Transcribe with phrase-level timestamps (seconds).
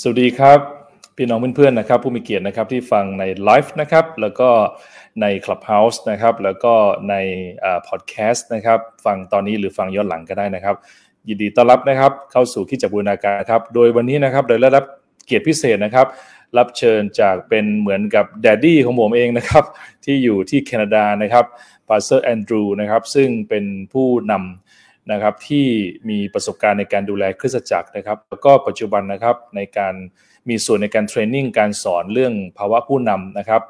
[0.00, 0.60] สวัสดีครับ
[1.16, 4.48] พี่น้องเพื่อนๆนะครับ ผู้มีเกียรตินะครับที่ฟังในไลฟ์นะครับแล้วก็
[5.20, 6.74] ใน Clubhouse นะครับแล้วก็
[7.10, 7.14] ใน
[7.88, 10.76] พอดแคสต์นะครับฟังตอนนี้หรือฟังย้อนหลังก็ได้นะครับ
[11.28, 14.84] ยินดีต้อนรับนะครับเข้าสู่คริสตจักรบูรณาการครับโดยวันนี้นะครับเราได้รับ
[15.26, 16.06] เกียรติพิเศษนะครับ
[16.58, 19.64] รับเชิญจากเป็นเหมือนกับ daddy ของผมเองนะครับ
[20.04, 21.44] ที่อยู่ที่แคนาดานะครับ
[21.88, 24.71] Pastor Andrew นะครับซึ่งเป็นผู้นำ
[25.10, 25.66] นะครับที่
[26.08, 29.94] มีประสบการณ์ในการดูแลคริสตจักรนะครับ แล้วก็ปัจจุบันนะครับในการ
[30.48, 33.62] มีส่วนในการ training การสอนเรื่องภาวะผู้นำนะครับ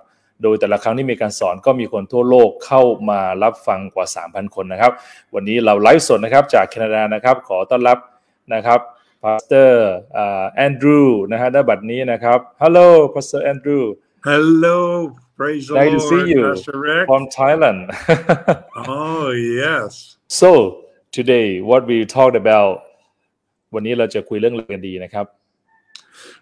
[0.43, 4.93] โดยแต่ละครั้งที่มีการสอนก็มีคนทั่วโลกเข้ามารับฟังกว่า 3,000 คนนะครับ
[5.35, 7.99] วันนี้เราไลฟ์สดนะครับจากแคนาดานะครับ ขอต้อนรับ
[8.55, 8.81] นะครับ
[9.23, 13.85] Pastor Andrew นะฮะ ณ บัดนี้นะครับ Hello Pastor Andrew
[14.29, 14.79] Hello
[15.39, 17.81] praise the nice Lord to see you Pastor Rick from Thailand
[18.95, 19.27] Oh
[19.61, 19.93] yes
[20.41, 20.51] so
[21.18, 22.76] today what we talked about
[23.74, 25.28] วันนี้เราจะคุยเรื่องอะไรกันดีนะครับ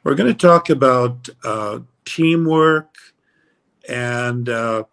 [0.04, 1.16] We're going to talk about
[1.52, 2.92] uh, teamwork
[3.90, 4.84] and uh,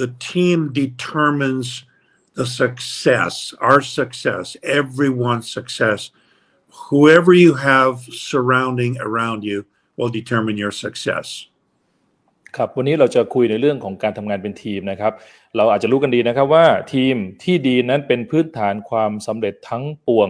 [0.00, 1.84] the team determines
[2.34, 6.10] the success, our success, everyone's success.
[6.88, 11.48] Whoever you have surrounding around you will determine your success.
[12.57, 15.13] ครับวันนี้เราจะคุยในเรื่องของการทำงานเป็นทีมนะครับ
[15.57, 20.29] เราอาจจะรู้กันดีนะครับว่าทีมที่ดีนั้นเป็นพื้นฐานความสำเร็จทั้งปวง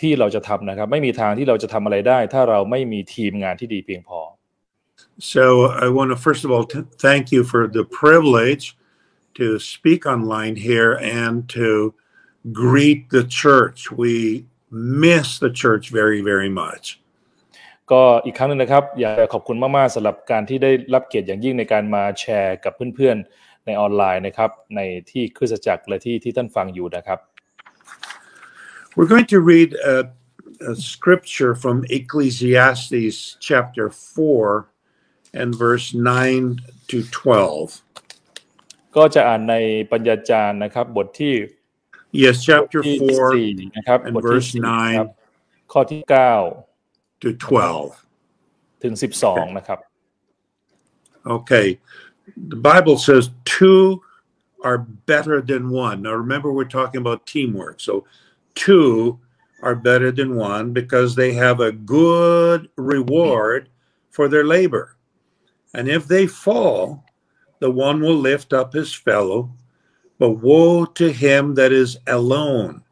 [0.00, 4.20] ที่เราจะทำนะครับ ไม่มีทางที่เราจะทำอะไรได้ ถ้าเราไม่มีทีมงานที่ดีเพียงพอ
[5.34, 5.44] So
[5.84, 8.64] I want to first of all t- thank you for the privilege
[9.38, 11.68] to speak online here and to
[12.52, 13.90] greet the church.
[14.02, 17.00] We miss the church very, very much.
[17.92, 27.18] ก็อีกครั้งหนึงนะครับ อยากจะขอบคุณมากๆสำหรับการที่ได้รับเกียรติอย่างยิ่งในการมาแชร์กับเพื่อนๆในออนไลน์นะครับ ในที่คริสตจักรและที่ที่ท่านฟังอยู่นะครับ
[28.96, 29.96] We're going to read a,
[30.70, 33.18] a scripture from Ecclesiastes
[33.48, 34.68] chapter 4
[35.40, 36.60] and verse 9
[36.90, 38.96] to 12.
[38.96, 39.56] ก็จะอ่านใน
[39.92, 41.34] ปัญญาจารย์นะครับบทที่
[42.22, 44.62] Yes, chapter ที่4สี่นะครับ and บทที่ verse สี่
[44.98, 45.08] ครับ
[45.40, 46.34] 9ข้อที่เก้า
[47.23, 48.05] to 12.
[48.83, 49.79] ถึงสิบสองนะครับ
[51.35, 51.67] Okay.
[52.53, 54.01] The Bible says two
[54.63, 56.01] are better than one.
[56.03, 57.79] Now remember, we're talking about teamwork.
[57.79, 58.05] So
[58.55, 59.19] two
[59.61, 63.69] are better than one because they have a good reward
[64.09, 64.95] for their labor.
[65.73, 67.03] And if they fall,
[67.59, 69.51] the one will lift up his fellow.
[70.17, 72.83] But woe to him that is alone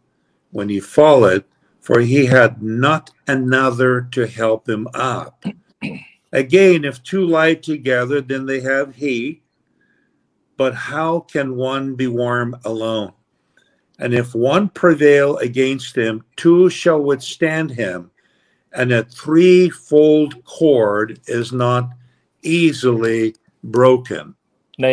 [0.52, 1.44] when he falleth,
[1.83, 5.45] for he had not another to help him up.
[6.33, 9.43] Again, if two lie together, then they have heat.
[10.57, 13.13] But how can one be warm alone?
[13.99, 18.11] And if one prevail against him, two shall withstand him.
[18.73, 21.91] And a threefold cord is not
[22.43, 24.35] easily broken.
[24.83, 24.89] ใน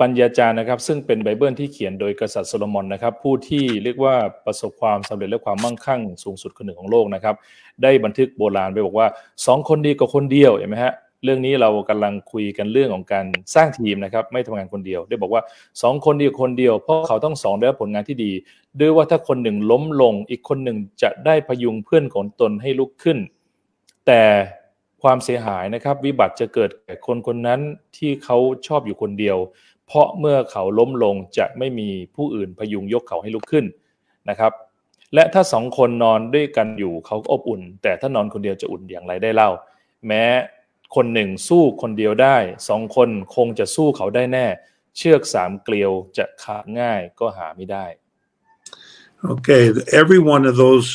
[0.00, 4.14] ปัญญาจารย์นะครับ ซึ่งเป็นไบเบิลที่เขียนโดยกษัตริย์โซโลมอนนะครับ ผู้ที่เรียกว่า
[4.46, 7.34] ประสบความสำเร็จและความมั่งคั่งสูงสุดคนหนึ่งของโลกนะครับ
[7.82, 9.06] ได้บันทึกโบราณไปบอกว่า
[9.46, 10.94] สองคนดีกว่าคนเดียวเห็นไหมฮะ
[11.24, 15.42] เรื่องนี้เรากำลังคุยกันเรื่องของการสร้างทีมนะครับไม่ทำงานคนเดียว ได้บอกว่า
[15.82, 18.32] สองคนดีกว่าคนเดียวเพราะเขาทั้งสองได้ผลงานที่ดี
[18.80, 23.18] ด้วยว่าถ้าคนหนึ่งล้มลง อีกคนหนึ่งจะได้พยุงเพื่อนของตนให้ลุกขึ้น
[24.06, 24.22] แต่
[25.02, 27.60] ความเสียหายนะครับ วิบัติจะเกิดแก่คนคนนั้น
[27.96, 29.38] ที่เขาชอบอยู่คนเดียว
[29.86, 33.64] เพราะเมื่อเขาล้มลงจะไม่มีผู้อื่นพยุงยกเขาให้ลุกขึ้น
[34.28, 34.52] นะครับ
[35.14, 39.50] และถ้าสองคนนอนด้วยกันอยู่เขาก็อบอุ่น แต่ถ้านอนคนเดียวจะอุ่นอย่างไรได้เล่า
[40.06, 40.24] แม้
[40.96, 42.36] คนหนึ่งสู้คนเดียวได้
[42.68, 44.46] สองคนคงจะสู้เขาได้แน่
[44.96, 47.86] เชือกสามเกลียวจะขาดง่ายก็หาไม่ได้
[49.32, 49.64] Okay,
[50.02, 50.88] every one of those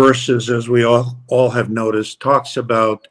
[0.00, 3.06] verses, as we all, all have noticed, talks about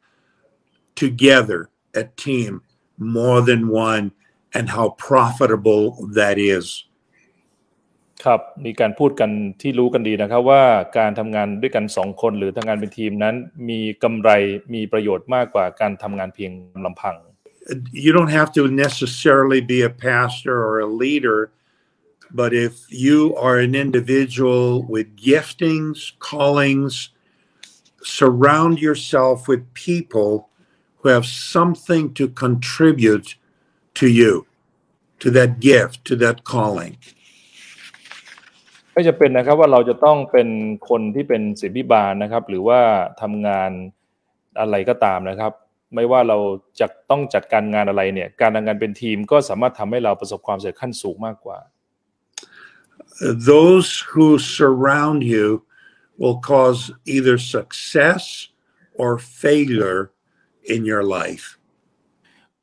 [0.94, 2.62] together, a team,
[2.98, 4.12] more than one,
[4.54, 5.84] and how profitable
[6.18, 6.66] that is.
[8.24, 10.64] ครับมีการพูดกันที่รู้กันดีนะครับว่า
[10.98, 13.34] การทำงานด้วยกันสองคนหรือทำงานเป็นทีมนั้น
[13.68, 14.30] มีกำไร
[14.74, 16.52] มีประโยชน์มากกว่าการทำงานเพียง
[16.86, 17.16] ลำพัง
[18.04, 21.40] You don't have to necessarily be a pastor or a leader,
[22.40, 22.74] but if
[23.06, 24.64] you are an individual
[24.94, 25.98] with giftings,
[26.30, 26.94] callings,
[28.18, 30.30] surround yourself with people
[31.01, 33.35] who have something to contribute
[33.99, 34.45] to you,
[35.19, 36.95] to that gift, to that calling.
[38.93, 40.47] ไม่จะเป็นนะครับว่าเราจะต้องเป็น
[40.89, 42.79] คนที่เป็นศิลปิบาลนะครับ หรือว่า
[43.21, 43.71] ทำงาน
[44.59, 45.53] อะไรก็ตามนะครับ
[45.95, 46.37] ไม่ว่าเรา
[46.79, 51.59] จะต้องจัดการงานอะไรเนี่ย การทำงานเป็นทีมก็สามารถทำให้เราประสบความสำเร็จขั้นสูงมากกว่า
[53.51, 54.27] Those who
[54.57, 55.47] surround you
[56.21, 56.81] will cause
[57.15, 58.23] either success
[59.01, 59.09] or
[59.43, 60.01] failure
[60.73, 61.45] in your life.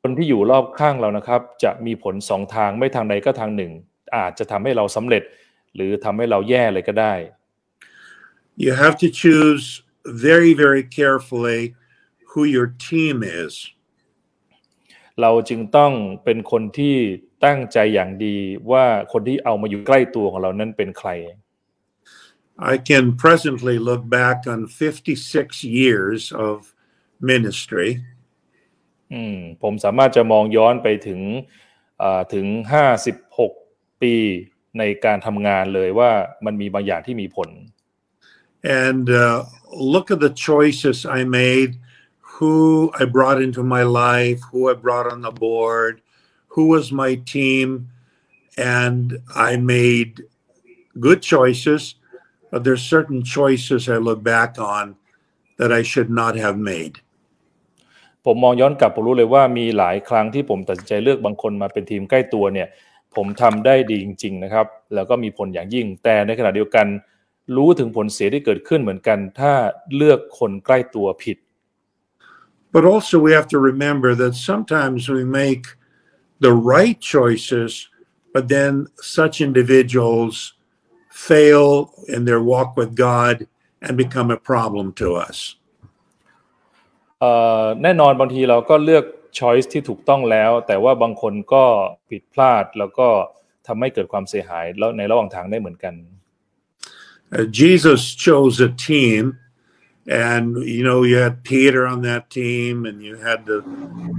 [0.01, 3.71] คนที่อยู่รอบข้างเรานะครับ จะมีผลสองทางไม่ทางใดก็ทางหนึ่ง
[4.15, 5.23] อาจจะทำให้เราสำเร็จ
[5.75, 7.13] หรือทำให้เราแย่เลยก็ได้
[8.63, 9.65] You have to choose
[10.27, 11.61] very, very carefully
[12.29, 13.53] who your team is.
[15.21, 15.93] เราจึงต้อง
[16.23, 16.95] เป็นคนที่
[17.45, 18.37] ตั้งใจอย่างดี
[18.71, 21.09] ว่าคนที่เอามาอยู่ใกล้ตัวของเรานั้นเป็นใคร
[22.71, 26.55] I can presently look back on 56 years of
[27.30, 27.90] ministry.
[29.12, 31.20] อืมผมสามารถจะมองย้อนไปถึง
[32.02, 33.52] อ่าถึงห้าสิบหก
[34.02, 34.14] ปี
[34.78, 36.10] ในการทำงานเลยว่า
[36.44, 37.50] มันมีบางอย่างที่มีผล
[38.64, 39.44] and uh,
[39.76, 41.78] look at the choices I made,
[42.20, 46.00] who I brought into my life, who I brought on the board,
[46.48, 47.90] who was my team,
[48.56, 50.24] and I made
[50.98, 51.96] good choices.
[52.50, 54.96] But there's certain choices I look back on
[55.58, 57.00] that I should not have made.
[58.25, 62.67] ผมมองย้อนกลับผมรู้เลยว่ามีหลายครั้งที่ผมตัดสินใจเลือกบางคนมาเป็นทีมใกล้ตัวเนี่ย
[63.15, 66.87] ผมทำได้ดีจริง ๆ นะครับ แล้วก็มีผลอย่างยิ่ง แต่ในขณะเดียวกัน
[67.55, 69.53] รู้ถึงผลเสียที่เกิดขึ้นเหมือนกัน ถ้า
[69.95, 71.37] เลือกคนใกล้ตัวผิด
[72.71, 75.65] But also, we have to remember that sometimes we make
[76.39, 77.89] the right choices,
[78.33, 80.53] but then such individuals
[81.09, 83.47] fail in their walk with God
[83.81, 85.55] and become a problem to us.
[87.83, 89.05] แน่นอนบางทีเราก็เลือก
[89.39, 91.65] ช้อยส์ที่ถูกต้องแล้ว แต่ว่าบางคนก็
[92.09, 93.07] ผิดพลาดแล้วก็
[93.67, 95.95] ทำให้เกิดความเสียหายแล้วในระหว่างทางได้เหมือนกัน
[97.51, 99.37] Jesus chose a team,
[100.07, 103.59] and you know, you had Peter on that team, and you had the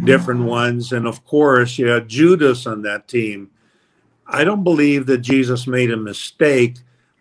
[0.04, 3.50] different ones, and of course, you had Judas on that team.
[4.28, 6.74] I don't believe that Jesus made a mistake.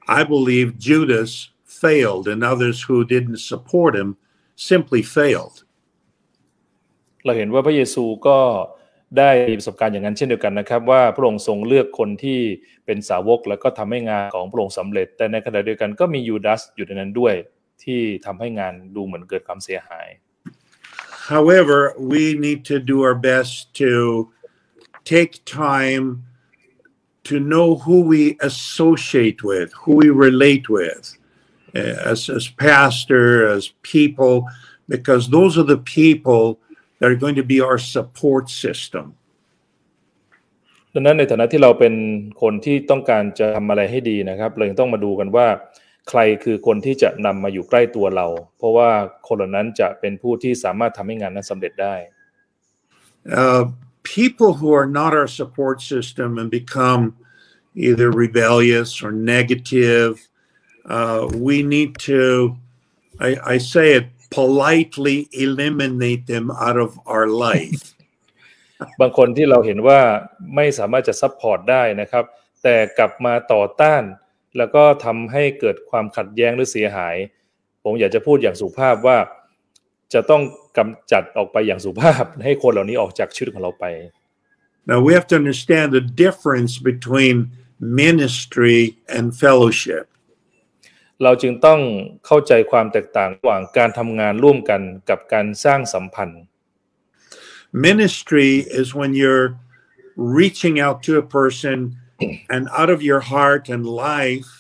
[0.08, 4.18] I believe Judas failed, and others who didn't support him
[4.56, 5.64] simply failed.
[7.26, 8.40] เราเห็นว่าพระเยซูก็
[9.18, 12.40] ได้ประสบการณ์อย่างนั้นเช่นเดียวกันนะครับ ว่าพระองค์ทรงเลือกคนที่
[12.86, 17.34] เป็นสาวก แล้วก็ทำให้งานของพระองค์สำเร็จ แต่ในขณะเดียวกันก็มียูดาสอยู่ในนั้นด้วย
[17.84, 20.08] ที่ทำให้งานดูเหมือนเกิดความเสียหาย
[21.34, 21.80] However,
[22.14, 23.92] we need to do our best to
[25.06, 26.06] take time
[27.30, 31.04] to know who we associate with, who we relate with
[32.12, 34.36] as, as pastor, as people,
[34.88, 36.60] because those are the people
[37.00, 39.06] that are going to be our support system.
[40.94, 41.94] ดังนั้นในฐานะที่เราเป็น
[42.42, 45.48] คนที่ต้องการจะทำอะไรให้ดีนะครับเรายังต้องมาดูกันว่า
[46.10, 48.90] ใครคือคนที่จะนำมาอยู่ใกล้ตัวเรา เพราะว่า
[49.28, 51.96] คนเหล่านั้นจะเป็นผู้ที่สามารถทำให้งานนั้นสำเร็จได้
[53.42, 53.64] Uh,
[54.04, 57.02] people who are not our support system and become
[57.76, 60.12] either rebellious or negative,
[60.86, 62.22] uh, we need to,
[63.20, 64.06] I, I say it,
[64.38, 67.84] politely eliminate them out of our life.
[69.00, 70.02] บางคนที่เราเห็นว่า
[70.56, 72.26] ไม่สามารถจะ support ได้นะครับ
[72.64, 74.04] แต่กลับมาต่อต้าน
[74.58, 77.16] แล้วก็ทำให้เกิดความขัดแย้งหรือเสียหาย
[77.84, 79.18] ผมอยากจะพูดอย่างสุภาพว่า
[80.14, 80.42] จะต้อง
[80.78, 83.86] กำจัดออกไปอย่างสุภาพ ให้คนเหล่านี้ออกจากชีวิตของเราไป
[84.90, 87.36] Now we have to understand the difference between
[87.80, 88.80] ministry
[89.16, 90.06] and fellowship.
[91.24, 91.80] เราจึงต้อง
[92.26, 96.42] เข้าใจความแตกต่างระหว่างการทำงานร่วมกันกับการสร้างสัมพันธ์
[97.88, 99.50] Ministry is when you're
[100.40, 101.78] reaching out to a person
[102.54, 104.52] and out of your heart and life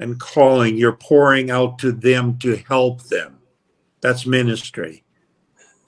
[0.00, 3.30] and calling, you're pouring out to them to help them.
[4.02, 4.94] That's ministry.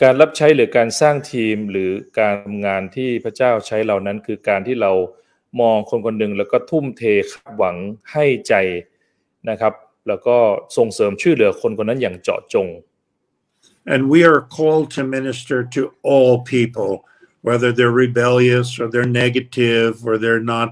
[0.02, 4.92] การรับใช้หรือการสร้างทีมหรือการทำงานที่พระเจ้าใช้เรานั้นคือการที่เรา
[5.60, 7.76] มองคนคนหนึ่งแล้วก็ทุ่มเทคาดหวัง
[8.12, 8.54] ให้ใจ
[9.50, 9.72] นะครับ
[10.08, 10.36] แล้วก็
[10.76, 12.68] ส่งเสริมช่วยเหลือคนคนนั้นอย่างเจาะจง
[13.92, 16.90] And we are called to minister to all people,
[17.48, 20.70] whether they're rebellious or they're negative or they're not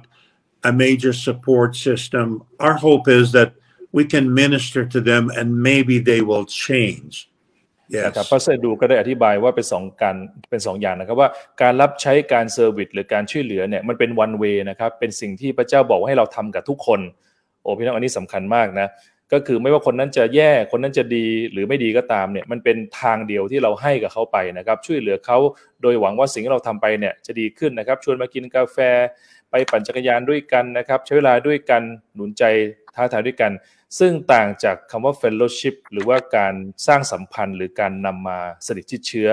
[0.71, 2.27] a major support system.
[2.67, 3.51] Our hope is that
[3.97, 7.15] we can minister to them and maybe they will change.
[8.07, 8.31] นะครับ Yes.
[8.33, 10.17] Pastor Andrew ก็ได้อธิบายว่าเป็นสองการ
[10.51, 11.29] เป็นสองอย่างนะครับว่า
[11.63, 17.01] การรับใช้การ service หรือการช่วยเหลือเนี่ยมันเป็น one way นะครับเป็นสิ่งที่พระเจ้าบอกว่าให้เราทำกับทุกคน
[17.63, 18.89] โอ้พี่น้องอันนี้สำคัญมากนะ
[19.33, 25.39] ก็คือไม่ว่าคนนั้นจะแย่คนนั้นจะดีหรือไม่ดีก็ตามเนี่ยมันเป็นทางเดียวที่เราให้กับเขาไปนะครับ ช่วยเหลือเขา
[25.83, 28.79] โดยหวังว่าสิ่งที่เราทำไปเนี่ยจะดีขึ้นนะครับ ชวนมากินกาแฟ
[29.51, 31.83] ไปปั่นจักรยานด้วยกันนะครับ ใช้เวลาด้วยกัน
[32.15, 32.43] หนุนใจ
[32.95, 33.53] ท้าทายด้วยกัน
[33.99, 36.55] ซึ่งต่างจากคำว่า fellowship หรือว่าการ
[36.87, 39.29] สร้างสัมพันธ์ หรือการนำมาสนิทชิดเชื้อ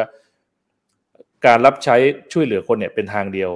[1.46, 1.96] การรับใช้
[2.34, 3.52] ช่วยเหลือคนเนี่ยเป็นทางเดียว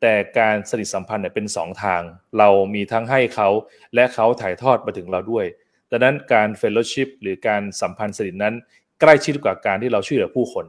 [0.00, 2.02] แต่การสนิทสัมพันธ์เนี่ยเป็นสองทาง
[2.38, 3.48] เรามีทั้งให้เขา
[3.94, 5.46] และเขาถ่ายทอดมาถึงเราด้วย
[5.91, 8.55] ดังนั้นการ fellowship หรือการสัมพันธ์สนิทนั้น
[9.01, 10.65] ใกล้ชิดกว่าการที่เราช่วยเหลือผู้คน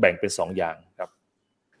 [0.00, 1.10] แบ่งเป็นสองอย่างครับ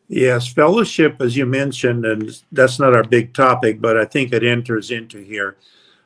[0.08, 4.44] Yes, fellowship, as you mentioned, and that's not our big topic, but I think it
[4.44, 5.56] enters into here.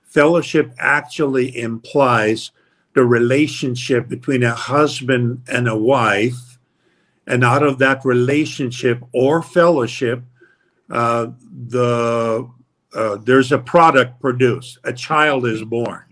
[0.05, 2.53] Fellowship actually implies
[2.95, 6.59] the relationship between a husband and a wife.
[7.27, 10.23] And out of that relationship or fellowship,
[10.91, 11.27] uh,
[11.77, 12.49] the
[12.95, 14.79] uh, there's a product produced.
[14.85, 16.05] A child is born.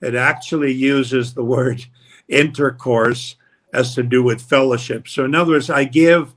[0.00, 1.84] It actually uses the word
[2.28, 3.36] intercourse
[3.72, 5.08] as to do with fellowship.
[5.08, 6.34] So, in other words, I give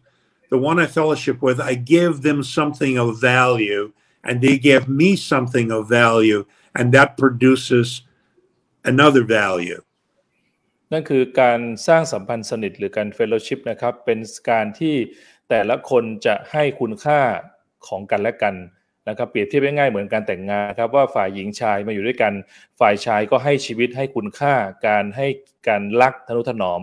[0.50, 5.16] the one I fellowship with, I give them something of value, and they give me
[5.16, 8.02] something of value, and that produces
[8.86, 9.82] another value.
[10.94, 14.20] นั่นคือการสร้างสัมพันธ์สนิทหรือการเฟลโลชิพนะครับ เป็น
[14.52, 14.96] การที่
[15.50, 17.22] แต่ละคนจะให้คุณค่า
[17.88, 18.56] ของกันและกัน
[19.09, 22.33] นะครับเปรียบเทียบง่ายๆเหมือนการแต่งงานครับว่าฝ่ายหญิงชายมาอยู่ด้วยกัน
[22.81, 24.55] ฝ่ายชายก็ให้ชีวิตให้คุณค่า
[24.87, 25.27] การให้
[25.69, 26.81] การรักทนุถนอม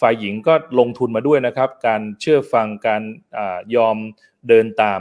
[0.00, 3.02] ฝ่ายหญิงก็ลงทุนมาด้วยนะครับ การเชื่อฟังการ
[3.36, 3.40] อ
[3.76, 3.96] ยอม
[4.48, 5.00] เดินตาม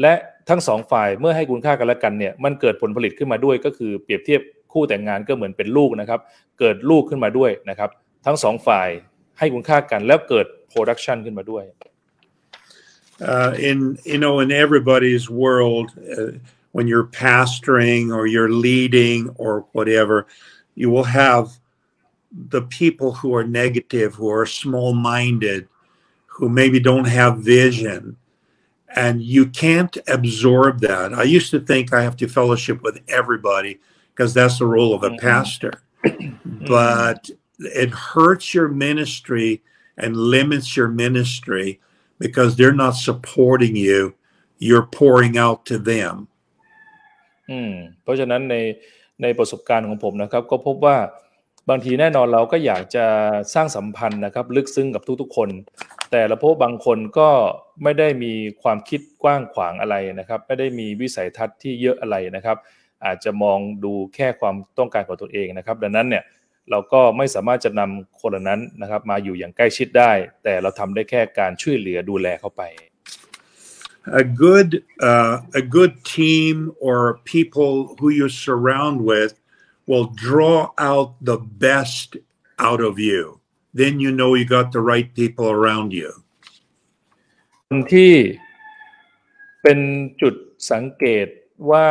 [0.00, 0.14] และ
[0.48, 4.40] ทั้งสองฝ่ายเมื่อให้คุณค่ากันและกันเนี่ยมันเกิดผลผลิตขึ้นมาด้วย ก็คือเปรียบเทียบ
[4.72, 6.20] คู่แต่งงานก็เหมือนเป็นลูกนะครับ
[6.58, 7.90] เกิดลูกขึ้นมาด้วยนะครับ
[8.26, 8.88] ทั้งสองฝ่าย
[9.38, 11.64] ให้คุณค่ากันแล้วเกิดโปรดักชันขึ้นมาด้วย
[13.22, 16.32] Uh, in you know in everybody's world uh,
[16.72, 20.26] when you're pastoring or you're leading or whatever
[20.74, 21.50] you will have
[22.48, 25.68] the people who are negative who are small-minded
[26.26, 28.16] who maybe don't have vision
[28.94, 31.14] and you can't absorb that.
[31.14, 33.80] I used to think i have to fellowship with everybody
[34.14, 35.82] because that's the role of a pastor.
[36.44, 39.62] But it hurts your ministry
[39.96, 41.80] and limits your ministry
[42.18, 44.00] because they're not supporting you
[44.66, 46.14] you're pouring out to them
[47.50, 48.56] อืมเพราะฉะนั้นใน
[49.22, 50.96] ในประสบการณ์ของผมนะครับ ก็พบว่า
[51.68, 53.06] บางทีแน่นอนเราก็อยากจะ
[53.54, 55.48] สร้างสัมพันธ์นะครับ ลึกซึ้งกับทุกๆคน
[56.12, 57.28] แต่ละพบบางคนก็
[57.82, 62.56] ไม่ได้มีความคิดกว้างขวางอะไรนะครับ ไม่ได้มีวิสัยทัศน์ที่เยอะอะไรนะครับ
[63.04, 66.22] อาจจะมองดูแค่ความต้องการของตัวเองนะครับ ดังนั้นเนี่ย
[66.70, 70.12] เราก็ไม่สามารถจะนำคนเหล่านั้นนะครับ มาอยู่อย่างใกล้ชิดได้
[70.44, 72.62] แต่เราทำได้แค่การช่วยเหลือดูแลเขาไป
[74.22, 74.70] a good
[75.10, 76.54] uh, a good team
[76.86, 76.98] or
[77.34, 79.32] people who you surround with
[79.88, 80.58] will draw
[80.90, 82.08] out the best
[82.68, 83.22] out of you
[83.80, 86.10] then you know you got the right people around you
[87.68, 88.14] คนที่
[89.62, 89.78] เป็น
[90.20, 90.34] จุด
[90.70, 91.26] สังเกต
[91.70, 91.88] ว่า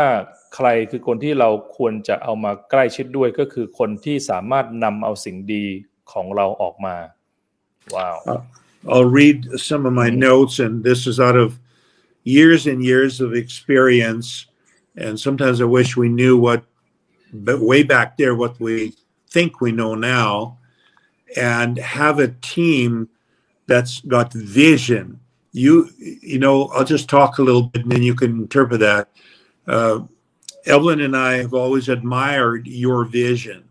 [0.55, 5.65] ใครคือคนที่เราควรจะเอามาใกล้ชิดด้วยก็คือคนที่สามารถนำเอาสิ่งดี
[6.11, 6.95] ของเราออกมา
[7.95, 8.17] ว้าว
[8.91, 9.39] I'll read
[9.69, 11.49] some of my notes and this is out of
[12.37, 14.27] years and years of experience
[15.03, 16.61] and sometimes I wish we knew what
[17.47, 18.75] but way back there what we
[19.33, 20.57] think we know now
[21.55, 22.89] and have a team
[23.69, 25.05] that's got vision
[25.63, 25.73] you
[26.31, 29.05] you know I'll just talk a little bit and then you can interpret that
[29.67, 29.99] uh,
[30.65, 33.63] Evelyn and I have always admired your vision,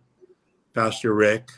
[0.74, 1.50] Pastor Rick,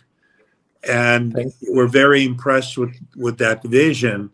[0.87, 4.31] and we're very impressed with with that vision.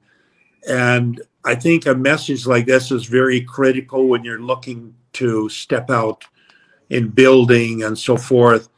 [0.68, 5.90] And I think a message like this is very critical when you're looking to step
[5.90, 6.24] out
[6.90, 8.68] in building and so forth.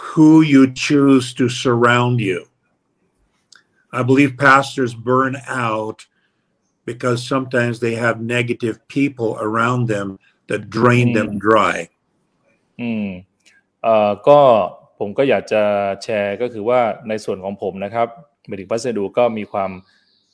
[0.00, 2.46] Who you choose to surround you.
[3.92, 6.04] I believe pastors burn out
[6.84, 11.76] because sometimes they have negative people around them that drain them dry
[12.80, 13.06] อืม
[13.82, 14.40] เอ่อก็
[14.98, 15.62] ผมก็อยากจะ
[16.02, 18.08] แชร์ก็คือว่าในส่วนของผมนะครับ
[18.48, 19.70] เมดิกพัสดูก็มีความ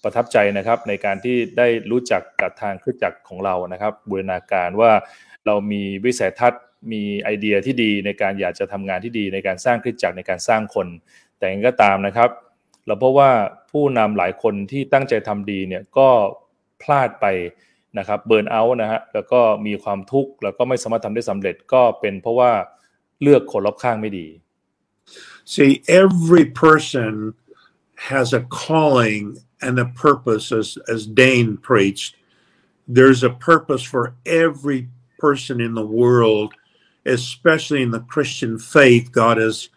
[0.02, 4.92] ประทับใจนะครับ ในการที่ได้รู้จักกับทางคริสจักรของเรานะครับ บูรณาการว่า
[5.46, 6.62] เรามีวิสัยทัศน์
[6.92, 10.86] มีไอเดียที่ดีในการอยากจะทำงานที่ดีในการสร้างคริสจักรในการสร้างคน
[11.38, 12.30] แต่ยังก็ตามนะครับ
[12.86, 13.30] เราเพราะว่า
[13.70, 16.08] ผู้นำหลายคนที่ตั้งใจทำดีเนี่ยก็
[16.82, 17.26] พลาดไป
[17.97, 22.51] นะครับเบิร์นเอาท์นะฮะแล้วก็มีความทุกข์แล้วก็ไม่สามารถทำได้สำเร็จก็เป็นเพราะว่า
[23.21, 24.27] เลือกคนรอบข้างไม่ดี
[25.45, 27.35] See, every person
[27.95, 32.15] has a calling and a purpose, as, as Dane preached.
[32.87, 36.53] There's a purpose for every person in the world,
[37.05, 39.11] especially in the Christian faith.
[39.11, 39.69] God has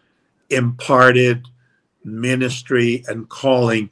[0.50, 1.46] imparted
[2.04, 3.90] ministry and calling,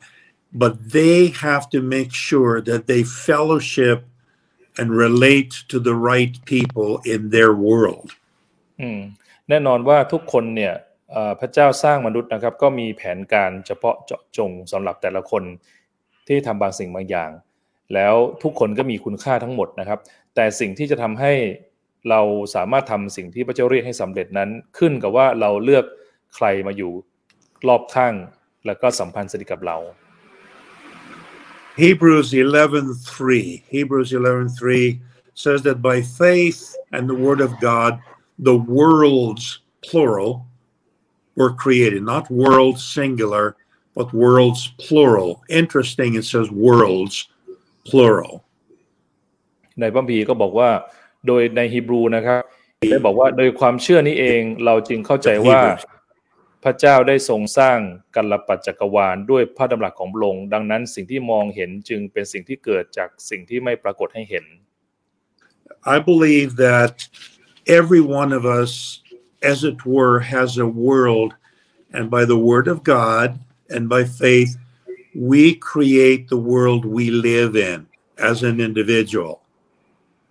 [0.55, 4.07] but they have to make sure that they fellowship
[4.80, 8.08] and relate to the right people in their world.
[9.50, 10.74] แน่นอนว่าทุกคนเนี่ย
[11.40, 15.44] พระเจ้าสร้างมนุษย์นะครับ ก็มีแผนการเฉพาะเจาะจงสำหรับแต่ละคน
[16.28, 17.32] ที่ทำบางสิ่งบางอย่าง
[17.94, 20.00] แล้วทุกคนก็มีคุณค่าทั้งหมดนะครับ
[20.36, 21.34] แต่สิ่งที่จะทำให้
[22.10, 22.22] เรา
[22.56, 25.86] สามารถทำสิ่งที่พระเจ้าเรียกให้สำเร็จนั้น ขึ้นกับว่าเราเลือก
[26.36, 26.92] ใครมาอยู่
[27.68, 28.14] รอบข้าง
[28.66, 29.78] แล้วก็สัมพันธ์สนิทกับเรา
[31.77, 35.01] Hebrews 11:3 Hebrews 11:3
[35.35, 37.93] says that by faith and the word of God
[38.39, 40.47] the worlds plural
[41.37, 43.57] were created not world singular
[43.95, 47.29] but worlds plural interesting it says worlds
[47.89, 48.35] plural
[49.81, 50.71] ในพระคัมภีร์ก็บอกว่า
[51.27, 52.43] โดยในฮีบรูนะครับ
[52.91, 55.61] ได้บอกว่าโดยความเชื่อนี้เองเราจึงเข้าใจว่า
[56.64, 57.80] พระเจ้าได้ทรงสร้าง
[58.16, 64.46] กัลปัจจักรวาลด้วยพระดำรัสของพระองค์ดังนั้นสิ่งที่มองเห็นจึงเป็นสิ่งที่เกิดจากสิ่งที่ไม่ปรากฏให้เห็น
[65.96, 67.08] I believe that
[67.66, 69.02] every one of us,
[69.42, 71.34] as it were, has a world,
[71.96, 73.40] and by the word of God
[73.74, 74.52] and by faith,
[75.16, 77.88] we create the world we live in
[78.18, 79.42] as an individual.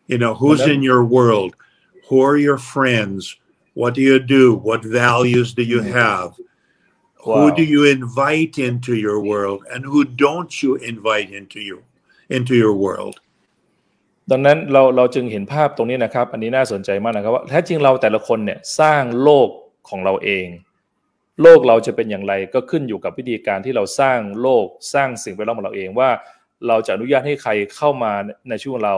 [0.07, 1.55] You know, who's in your world?
[2.09, 3.37] Who are your friends?
[3.81, 4.45] What do you do?
[4.69, 6.31] What values do you have?
[7.27, 7.57] Who Wow.
[7.59, 11.81] do you invite into your world and who don't you invite into your
[12.37, 13.15] into your world?
[14.31, 19.49] ดังนั้นเราเราจึงเห็นภาพตรงนี้นะครับ อันนี้น่าสนใจมากนะครับว่าแท้จริงเราแต่ละคนเนี่ยสร้างโลก
[19.89, 20.47] ของเราเอง
[21.43, 26.11] โลกเราจะเป็นอย่างไรก็ขึ้นอยู่กับวิธีการที่เราสร้างโลกสร้างสิ่งแวดล้อมของเราเองว่า
[26.69, 28.13] เราจะอนุญาตให้ใครเข้ามา
[28.49, 28.97] ในชีวิตของเรา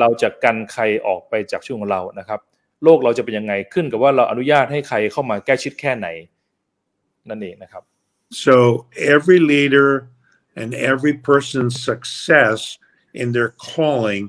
[0.00, 2.40] เราจะกันใครออกไปจากชีวิตของเรานะครับ
[2.84, 6.08] โลกเราจะเป็นยังไงขึ้นกับว่าเราอนุญาตให้ใครเข้ามาแก้ชิดแค่ไหน
[7.28, 7.82] นั่นเองนะครับ
[8.44, 8.56] So
[9.14, 9.90] every leader
[10.60, 12.58] and every person's success
[13.20, 14.22] in their calling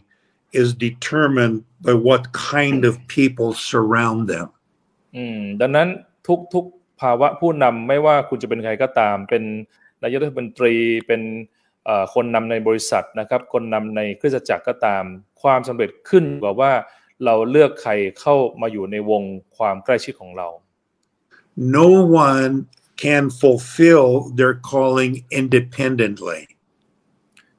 [0.59, 2.21] is determined by what
[2.53, 4.47] kind of people surround them.
[5.15, 5.87] อืมดังนั้น
[6.27, 6.65] ทุกทุก
[7.01, 9.43] ภาวะผู้นำไม่ว่าคุณจะเป็นใครก็ตาม เป็น
[10.03, 10.75] นายกรัฐมนตรี
[11.07, 11.21] เป็น
[11.85, 15.03] เอ่อคนนำในบริษัทนะครับ คนนำในคริสตจักรก็ตาม
[15.41, 16.73] ความสำเร็จขึ้นอยู่กับว่า
[17.25, 19.23] เราเลือกใครเข้ามาอยู่ในวง
[19.57, 20.49] ความใกล้ชิดของเรา
[21.77, 21.87] No
[22.29, 22.53] one
[23.03, 24.07] can fulfill
[24.37, 26.41] their calling independently.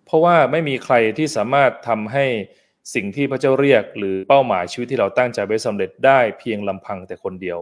[0.05, 2.27] เพราะว่าไม่มีใครที่สามารถทำให้
[2.95, 7.61] สิ่งที่พระเจ้าเรียกหรือเป้าหมายชีวิตที่เราตั้งใจไว้สำเร็จได้เพียงลำพังแต่คนเดียว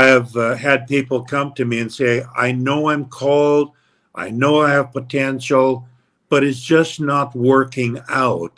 [0.00, 2.12] I have uh, had people come to me and say,
[2.46, 3.66] I know I'm called,
[4.14, 5.68] I know I have potential,
[6.30, 7.92] but it's just not working
[8.26, 8.56] out.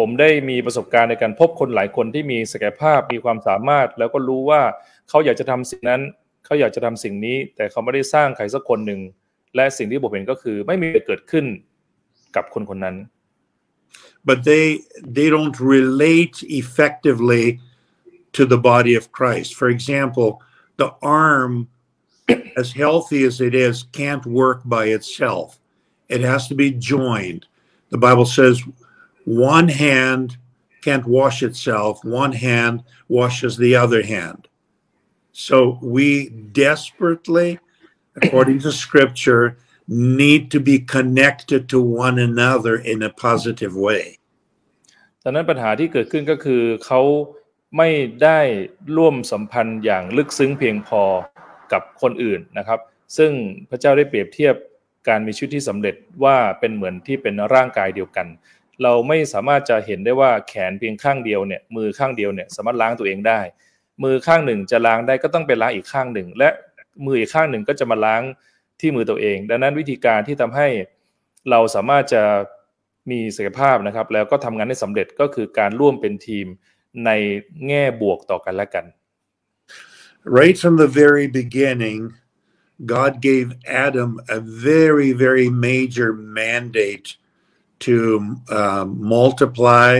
[0.00, 4.62] ผมได้มีประสบการณ์ในการพบคนหลายคนที่มีศักยภาพมีความสามารถ แล้วก็รู้ว่า
[5.08, 6.02] เขาอยากจะทำสิ่งนั้น
[6.44, 9.00] เขาอยากจะทำสิ่งนี้ แต่เขาไม่ได้สร้างใครสักคนหนึ่ง
[9.56, 11.46] และสิ่งที่ผมเห็นก็คือไม่มีอะไรเกิดขึ้น
[12.36, 12.96] กับคนคนนั้น
[14.28, 14.66] but they
[15.16, 17.44] they don't relate effectively
[18.36, 19.54] to the body of Christ.
[19.60, 20.28] For example,
[20.76, 21.68] the arm,
[22.56, 25.58] as healthy as it is, can't work by itself.
[26.08, 27.46] It has to be joined.
[27.94, 28.62] The Bible says
[29.29, 30.37] one hand
[30.85, 34.47] can't wash itself, one hand washes the other hand.
[35.31, 37.59] So we desperately,
[38.21, 39.57] according to scripture,
[39.87, 44.05] need to be connected to one another in a positive way.
[45.23, 47.01] ดังนั้นปัญหาที่เกิดขึ้นก็คือเขา
[47.77, 47.89] ไม่
[48.23, 48.39] ได้
[48.97, 51.03] ร่วมสัมพันธ์อย่างลึกซึ้งเพียงพอ
[51.73, 52.79] กับคนอื่นนะครับ
[53.17, 53.31] ซึ่ง
[53.69, 54.55] พระเจ้าได้เปรียบเทียบ
[55.09, 58.27] การมีชีวิตที่สำเร็จว่าเป็นเหมือนที่เป็นร่างกายเดียวกัน
[58.82, 63.40] เราไม่สามารถจะเห็นได้ว่าแขนเพียงข้างเดียวเนี่ยมือข้างเดียวเนี่ยสามารถล้างตัวเองได้
[64.04, 66.48] มือข้างหนึ่งจะล้างได้ก็ต้องไปล้างอีกข้างหนึ่ง และ
[67.06, 68.22] มืออีกข้างหนึ่งก็จะมาล้าง
[68.80, 70.68] ที่มือตัวเอง ดังนั้นวิธีการที่ทำให้
[71.50, 72.22] เราสามารถจะ
[73.10, 76.46] มีศักยภาพนะครับ แล้วก็ทำงานได้สำเร็จก็คือการร่วมเป็นทีม
[77.06, 77.10] ใน
[77.66, 78.84] แง่บวกต่อกันและกัน
[80.38, 82.00] Right from the very beginning,
[82.94, 87.16] God gave Adam a very, very major mandate
[87.86, 87.96] to
[88.60, 89.90] um, multiply,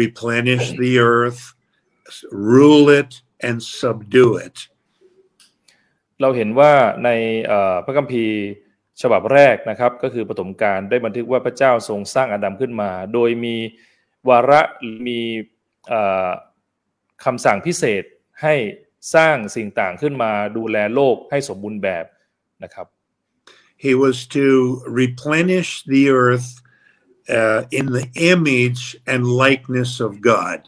[0.00, 1.40] replenish the earth,
[2.30, 3.10] rule it,
[3.46, 4.56] and subdue it.
[6.20, 6.72] เราเห็นว่า
[7.04, 7.10] ใน
[7.46, 8.36] เอ่อพระคัมภีร์
[9.02, 13.56] ฉบับแรกนะครับก็คือปฐมกาลได้บันทึกว่าพระเจ้าทรงสร้างอาดัมขึ้นมา โดยมี
[14.28, 15.20] วาระหรือมี
[15.88, 16.28] เอ่อ
[17.24, 18.04] คำสั่งพิเศษ
[18.42, 18.54] ให้
[19.14, 22.04] สร้างสิ่งต่างขึ้นมาดูแลโลกให้สมบูรณ์แบบ
[22.64, 22.86] นะครับ
[23.84, 24.46] He was to
[25.02, 26.50] replenish the earth
[27.38, 30.58] uh, in the image and likeness of God.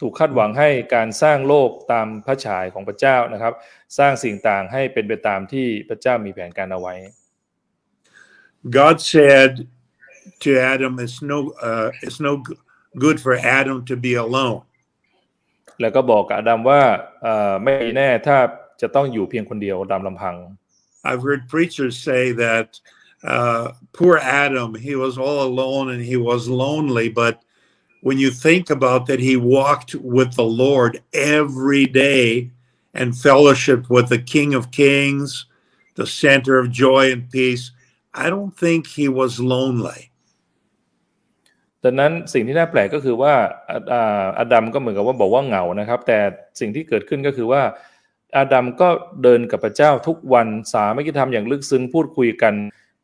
[0.00, 3.54] ถูกคาดหวังให้การสร้างโลกตามพระฉายของพระเจ้านะครับ
[3.98, 6.94] สร้างสิ่งต่างให้เป็นไปตามที่พระเจ้ามีแผนการเอาไว้
[8.76, 9.52] God said
[10.42, 11.38] to Adam, "It's no,
[11.68, 12.58] uh, it's no g-
[13.04, 14.60] good for Adam to be alone."
[15.80, 16.82] แล้วก็บอกกับอาดัมว่า
[17.22, 18.38] เอ่อไม่แน่ถ้า
[18.80, 20.36] จะต้องอยู่เพียงคนเดียวตามลำพัง
[21.08, 22.68] I've heard preachers say that
[23.23, 27.09] uh, poor Adam, he was all alone and he was lonely.
[27.09, 27.41] But
[28.01, 32.51] when you think about that, he walked with the Lord every day
[32.93, 35.45] and fellowship with the King of Kings,
[35.95, 37.71] the center of joy and peace,
[38.13, 40.11] I don't think he was lonely.
[41.87, 43.33] ดังนั้นสิ่งที่น่าแปลกก็คือว่า
[44.39, 46.19] อาดัมก็เหมือนกับว่าบอกว่าเหงานะครับ แต่
[46.59, 47.61] สิ่งที่เกิดขึ้นก็คือว่า
[48.37, 48.89] อาดัมก็
[49.23, 52.53] เดินกับพระเจ้าทุกวันสาไม่คิดทำอย่างลึกซึ้งพูดคุยกัน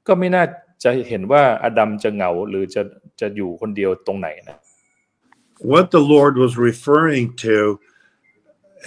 [0.06, 0.44] ก็ไม่น่า
[0.84, 2.82] จะเห็นว่าอาดัมจะเหงาหรือจะ
[3.20, 4.58] จะอยู่คนเดียวตรงไหนนะ
[5.72, 7.56] What the Lord was referring to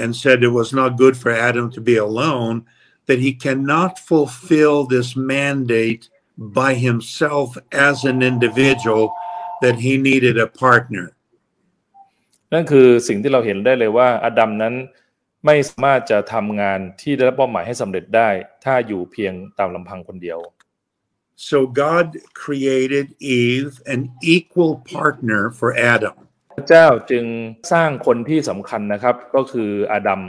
[0.02, 2.58] and said it was not good for Adam to be alone
[3.08, 6.04] that he cannot fulfill this mandate
[6.60, 7.48] by himself
[7.88, 9.04] as an individual
[9.64, 11.06] that he needed a partner
[12.54, 14.76] นั่นคือสิ่งที่เราเห็นได้เลยว่าอาดัมนั้น
[15.46, 18.30] ไม่สามารถจะทำงานที่ได้รับมอบหมายให้สำเร็จได้
[18.66, 20.40] ถ้าอยู่เพียงตามลำพังคนเดียว
[21.48, 24.02] so God created Eve an
[24.36, 26.16] equal partner for Adam
[26.58, 27.26] พระเจ้าจึง
[27.72, 30.22] สร้างคนที่สำคัญนะครับ ก็คืออาดัม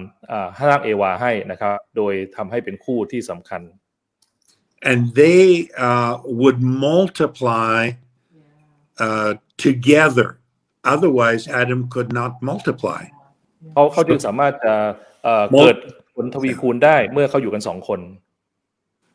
[0.68, 3.62] สร้างเอวาให้นะครับ โดยทำให้เป็นคู่ที่สำคัญ
[4.90, 5.44] and they
[5.88, 7.78] uh, would multiply
[9.04, 9.32] uh,
[9.66, 10.28] together
[10.94, 13.02] otherwise Adam could not multiply
[13.72, 14.74] เขาเขาจึงสามารถจะ
[15.60, 15.76] เกิด
[16.14, 18.00] ผลทวีคูณได้เมื่อเขาอยู่กันสองคน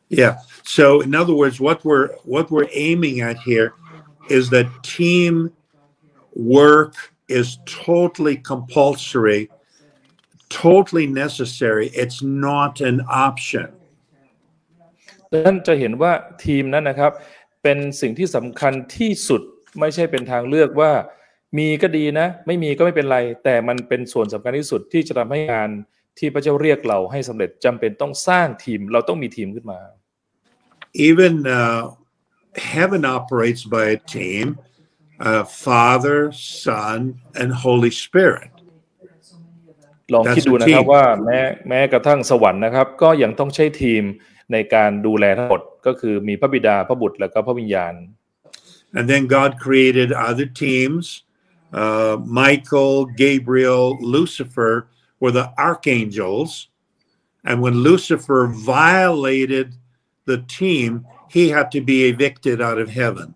[0.09, 0.39] Yeah.
[0.63, 3.73] So in other words, what we're what we're aiming at here
[4.29, 5.51] is that team
[6.35, 6.95] work
[7.27, 9.49] is totally compulsory,
[10.49, 11.87] totally necessary.
[11.93, 13.67] It's not an option.
[15.45, 16.11] ท่านจะเห็นว่า
[16.45, 17.11] ทีมนั้นนะครับ
[17.63, 19.41] เป็นสิ่งที่สำคัญที่สุด
[19.79, 20.91] ไม่ใช่เป็นทางเลือกว่า
[21.57, 25.69] มีก็ดีนะ ไม่มีก็ไม่เป็นไร แต่มันเป็นส่วนสำคัญที่สุดที่จะทำให้งาน
[26.18, 29.80] ที่พระเจ้าเรียกเราให้สำเร็จจำเป็นต้องสร้างทีมเราต้องมีทีมขึ้นมา
[31.08, 31.82] Even uh,
[32.74, 34.44] heaven operates by a team
[35.28, 36.20] uh, Father
[36.64, 36.98] Son
[37.40, 38.52] and Holy Spirit
[40.14, 44.02] ลองคิดดูนะครับว่าแม้แม้กระทั่งสวรรค์นะครับ ก็ยังต้องใช้ทีม
[44.52, 47.94] ในการดูแลทั้งหมดก็คือมีพระบิดาพระบุตรและก็พระวิญญาณ
[48.96, 51.04] and then God created other teams
[51.80, 54.74] uh, Michael Gabriel Lucifer
[55.20, 56.50] were the archangels
[57.48, 58.42] and when Lucifer
[58.76, 59.68] violated
[60.30, 60.88] the team
[61.34, 63.28] he had to be evicted out of heaven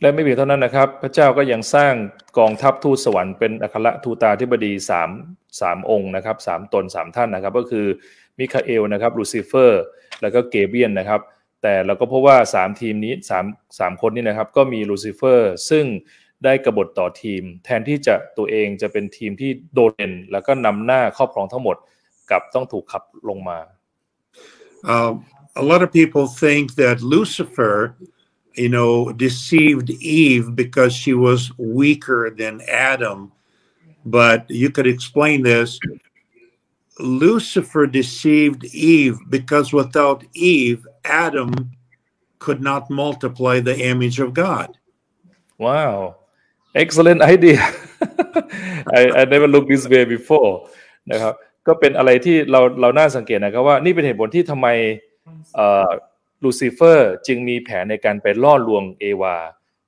[0.00, 1.94] และไม่เพียงเท่านั้นนะครับ พระเจ้าก็ยังสร้าง
[2.38, 5.10] กองทัพทูตสวรรค์เป็นอัครทูตาธิบดีสาม
[5.60, 7.86] สามองค์นะครับสามตนสามท่านนะครับ ก็คือ
[8.38, 9.82] มิคาเอลนะครับลูซิเฟอร์
[10.22, 11.20] แล้วก็เกเบรียลนะครับ
[11.62, 13.44] แต่เราก็พบว่าสามทีมนี้สาม
[13.78, 15.84] สามคนนี้นะครับ ก็มีลูซิเฟอร์ ซึ่ง
[16.44, 21.76] ได้กบฏต่อทีม แทนที่จะตัวเองจะเป็นทีมที่โดดเด่น แล้วก็นำหน้าครอบครองทั้งหมด
[22.30, 23.58] กับต้องถูกขับลงมา
[24.92, 25.12] uh,
[25.62, 27.76] a lot of people think that Lucifer
[28.62, 28.92] you know
[29.26, 29.88] deceived
[30.22, 31.40] Eve because she was
[31.78, 32.54] weaker than
[32.92, 33.18] Adam
[34.16, 35.68] but you could explain this
[36.98, 41.70] Lucifer deceived Eve because without Eve, Adam
[42.38, 44.76] could not multiply the image of God.
[45.58, 46.16] Wow,
[46.74, 47.60] excellent idea.
[48.98, 50.52] I, I never looked this way before
[51.10, 51.34] นะครับ
[51.66, 54.68] ก็เป็นอะไรที่เราเราน่าสังเกตนะครับว่านี่เป็นเหตุผลที่ทำไม
[56.42, 59.36] ลูซิเฟอร์จึงมีแผนในการไปล่อลวงเอวา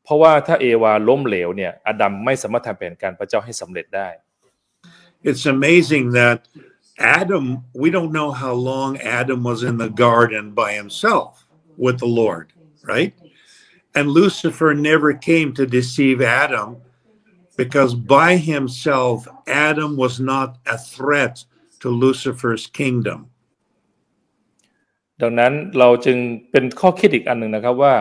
[0.05, 4.09] เพราะว่าถ้าเอวาล้มเหลวเนี่ยอดัมไม่สามารถทำแผนการพระเจ้าให้สำเร็จได้
[5.29, 6.38] It's amazing that
[6.99, 7.44] Adam,
[7.83, 11.47] we don't know how long Adam was in the garden by himself
[11.85, 12.47] with the Lord,
[12.92, 13.12] right?
[13.98, 16.68] And Lucifer never came to deceive Adam
[17.57, 21.44] because by himself, Adam was not a threat
[21.80, 23.20] to Lucifer's kingdom.
[25.22, 26.18] ดังนั้นเราจึง
[26.50, 27.94] เป็นข้อคิดอีกอันหนึ่งนะครับว่า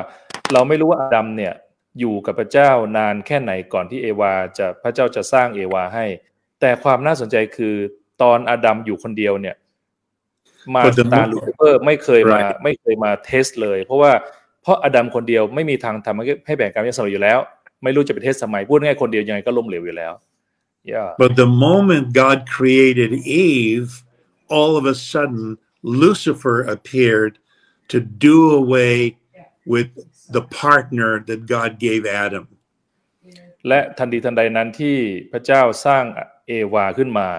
[0.53, 1.53] เราไม่รู้ว่าอาดัมเนี่ย
[1.99, 6.05] อยู่กับพระเจ้านานแค่ไหนก่อนที่เอวาจะพระเจ้าจะสร้างเอวาให้
[6.59, 7.75] แต่ความน่าสนใจคือ
[8.21, 9.55] ตอนอาดัมอยู่คนเดียวเนี่ย
[10.75, 10.81] มา
[11.13, 14.11] ตาลูซิเฟอร์ไม่เคยมาไม่เคยมาเทสเลย เพราะว่า
[14.63, 16.15] เพราะอาดัมคนเดียวไม่มีทางทำ
[16.47, 17.39] ให้แบ่งการยังสำเร็จอยู่แล้ว
[17.83, 20.13] ไม่รู้จะไปเทสสมัยพูดง่ายคนเดียวยังไงก็ล้มเหลวอยู่แล้ว
[20.91, 23.11] yeah but the moment God created
[23.49, 23.91] Eve
[24.55, 25.43] all of a sudden
[26.03, 27.33] Lucifer appeared
[27.91, 27.97] to
[28.27, 28.97] do away
[29.73, 29.89] with
[30.35, 32.45] the partner that God gave Adam
[33.67, 34.97] และทันทีทันใดนั้นที่
[35.31, 36.03] พระเจ้าสร้าง
[36.47, 37.29] เอวาขึ้นมา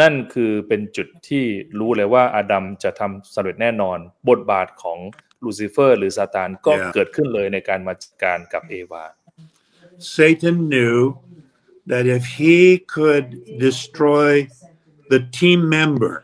[0.00, 1.44] นั่นคือเป็นจุดที่
[1.78, 4.98] รู้เลยว่าอาดัมจะทำสำเร็จแน่นอน บทบาทของ
[5.43, 9.05] ลูซิเฟอร์หรือซาตานก็เกิดขึ้นเลยในการมาจัดการกับเอวา
[10.15, 10.97] Satan knew
[11.91, 12.57] that if he
[12.95, 13.27] could
[13.65, 14.31] destroy
[15.11, 16.15] the team member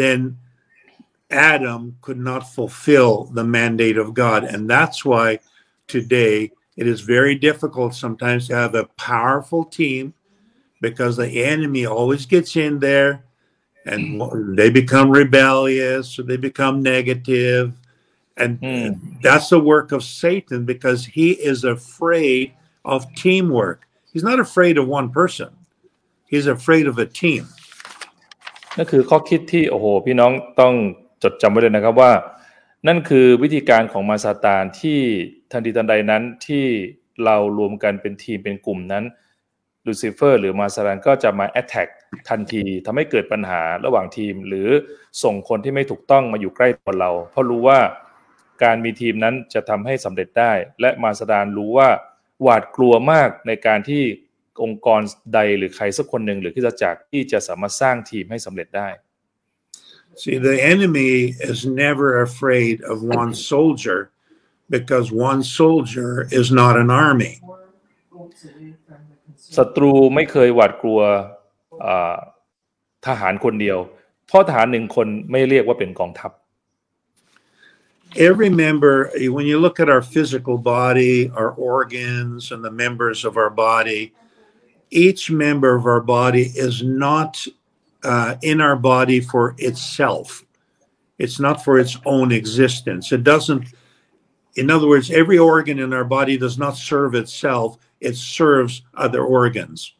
[0.00, 0.18] then
[1.30, 5.26] Adam could not fulfill the mandate of God and that's why
[5.96, 6.36] today
[6.80, 10.04] it is very difficult sometimes to have a powerful team
[10.80, 13.12] because the enemy always gets in there
[13.86, 14.20] and
[14.58, 17.72] they become rebellious or they become negative
[18.43, 18.89] And Mm.
[19.25, 22.45] that's the work of satan because he is afraid
[22.93, 23.79] of teamwork
[24.11, 25.49] he's not afraid of one person
[26.31, 27.43] he's afraid of a team
[28.77, 30.73] นั่นคือข้อคิดที่โอ้โหพี่น้องต้อง
[31.23, 32.11] จดจำไว้เลยนะครับว่า
[32.87, 34.99] นั่นคือวิธีการของมารซาตานที่
[35.51, 36.65] ทันทีทันใดนั้นที่
[37.25, 39.03] เรารวมกันเป็นทีมเป็นกลุ่มนั้น
[39.85, 41.87] ลูซิเฟอร์หรือมาซาตานก็จะมาแอตแทก
[42.29, 44.67] ทันทีทำให้เกิดปัญหาระหว่างทีม หรือ
[45.23, 47.79] ส่งคนที่ไม่ถูกต้องมาอยู่ใกล้ตัวเรา เพราะรู้ว่า
[48.63, 51.89] การมีทีมนั้นจะทำให้สำเร็จได้ และมาซาตานรู้ว่า
[52.41, 54.03] หวาดกลัวมากในการที่
[54.63, 55.01] องค์กร
[55.33, 58.89] ใดหรือใครสักคนหนึ่งหรือคริสตจักรที่จะสามารถสร้างทีมให้สำเร็จได้
[60.21, 61.13] See, the enemy
[61.51, 63.99] is never afraid of one soldier
[64.75, 67.33] because one soldier is not an army.
[69.57, 70.99] ศัตรูไม่เคยหวาดกลัว
[71.85, 72.17] อ่า
[73.07, 73.77] ทหารคนเดียว
[74.27, 76.31] เพราะทหารหนึ่งคนไม่เรียกว่าเป็นกองทัพ
[78.16, 83.36] Every member, when you look at our physical body, our organs, and the members of
[83.36, 84.14] our body,
[84.90, 87.44] each member of our body is not
[88.04, 90.44] uh, in our body for itself.
[91.18, 93.12] It's not for its own existence.
[93.12, 93.64] It doesn't,
[94.54, 99.22] in other words, every organ in our body does not serve itself, it serves other
[99.24, 99.92] organs.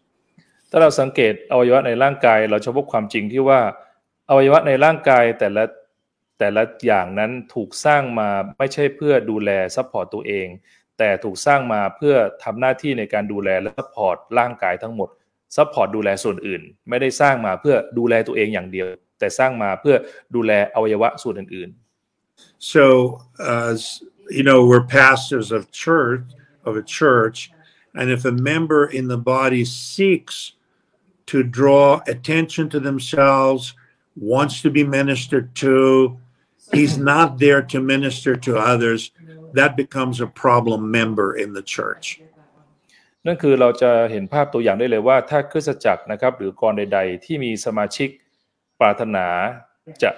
[0.70, 3.60] ถ้าเราสังเกตอวัยวะในร่างกาย เราจะพบความจริงที่ว่า
[4.28, 5.64] อวัยวะในร่างกายแต่ละ
[6.41, 10.47] แต่ละอย่างนั้นถูกสร้างมาไม่ใช่เพื่อดูแล support ตัวเอง
[10.97, 15.09] แต่ถูกสร้างมาเพื่อทำหน้าที่ในการดูแลและ support ร่างกายทั้งหมด
[15.57, 18.87] ซัพพอร์ตดูแลส่วนอื่น ไม่ได้สร้างมาเพื่อดูแลตัวเองอย่างเดียว
[19.19, 19.95] แต่สร้างมาเพื่อ
[20.35, 21.69] ดูแลอวัยวะส่วนอื่น
[22.73, 22.83] So,
[23.39, 24.03] uh, s-
[24.37, 26.23] you know, we're pastors of church
[26.67, 27.51] of a church,
[27.99, 30.53] and if a member in the body seeks
[31.31, 33.73] to draw attention to themselves,
[34.15, 36.17] wants to be ministered to,
[36.73, 39.11] he's not there to minister to others.
[39.53, 42.07] That becomes a problem member in the church.
[43.25, 48.09] นั่นคือเราจะเห็นภาพตัวอย่างได้เลยว่าถ้าคริสตจักรนะครับหรือกรใด ๆ ที่มีสมาชิก
[48.79, 49.27] ปรารถนา
[50.03, 50.11] จะ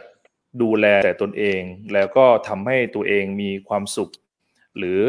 [0.61, 1.61] ดูแลแต่ตนเอง
[1.93, 4.09] แล้วก็ทำให้ตัวเองมีความสุข
[4.77, 4.99] หรือ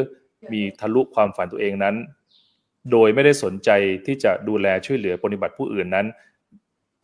[0.52, 1.96] มีทะลุความฝันตัวเองนั้น
[2.92, 3.70] โดยไม่ได้สนใจ
[4.06, 6.06] ที่จะดูแลช่วยเหลือปฏิบัติผู้อื่นนั้น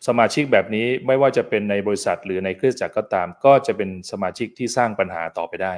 [0.08, 5.74] สมาชิกแบบนี้ไม่ว่าจะเป็นในบริษัทหรือในคริสตจักรก็ตาม ก็จะเป็นสมาชิกที่สร้างปัญหาต่อไปได้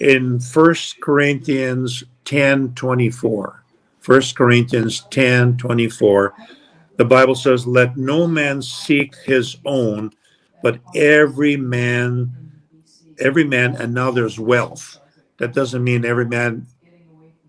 [0.00, 3.64] in 1 Corinthians 10 24.
[4.04, 6.34] 1 Corinthians 10 24.
[6.96, 10.10] The Bible says, Let no man seek his own,
[10.62, 12.34] but every man,
[13.18, 14.98] every man another's wealth.
[15.38, 16.66] That doesn't mean every man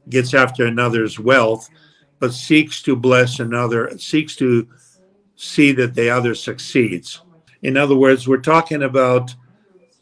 [0.10, 1.70] gets after another's wealth,
[2.20, 4.68] but seeks to bless another, seeks to
[5.36, 7.22] see that the other succeeds.
[7.62, 9.36] In other words, we're talking about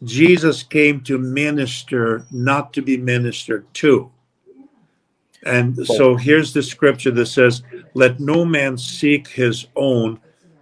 [0.03, 4.11] Jesus came to minister, not to be ministered to.
[5.45, 7.63] And so here's the scripture that says,
[7.93, 10.19] Let no man seek his own,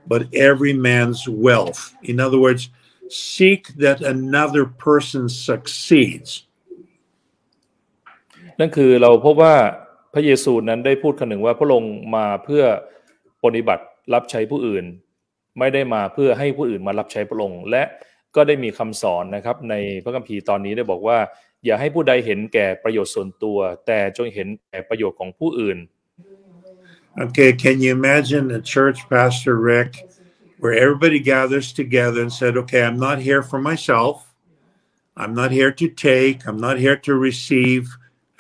[0.08, 1.96] but every man's wealth.
[2.04, 2.70] In other words,
[3.10, 6.44] seek that another person succeeds.
[8.60, 9.56] นั่นคือเราพบว่า
[10.14, 12.64] พระเยซูนั้นได้พูดคำหนึ่งว่าพระองค์มาเพื่อ
[13.44, 13.84] ปฏิบัติ
[14.15, 14.85] รับใช้ผู้อื่น
[15.59, 17.83] ไม่ได้มาเพื่อให้ผู้อื่นมารับใช้พระองค์และ
[18.37, 21.19] ก็ได้มีคำสอนนะครับ ในพระคัมภีร์ตอนนี้ได้บอกว่า
[21.65, 25.79] อย่าให้ผู้ใดเห็นแก่ประโยชน์ส่วนตัว แต่จงเห็นแก่ประโยชน์ของผู้อื่น
[27.25, 29.91] Okay, can you imagine a church, Pastor Rick,
[30.61, 34.15] where everybody gathers together and said, Okay, I'm not here for myself.
[35.23, 36.47] I'm not here to take.
[36.49, 37.83] I'm not here to receive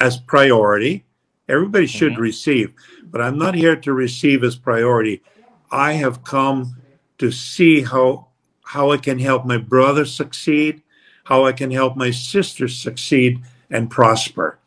[0.00, 1.04] as priority.
[1.48, 2.26] Everybody should Mhm.
[2.30, 2.68] receive,
[3.10, 5.20] but I'm not here to receive as priority.
[5.72, 6.76] I have come
[7.18, 8.28] to see how
[8.64, 10.82] how I can help my brother succeed,
[11.24, 13.32] how I can help my sister succeed
[13.70, 14.58] and prosper.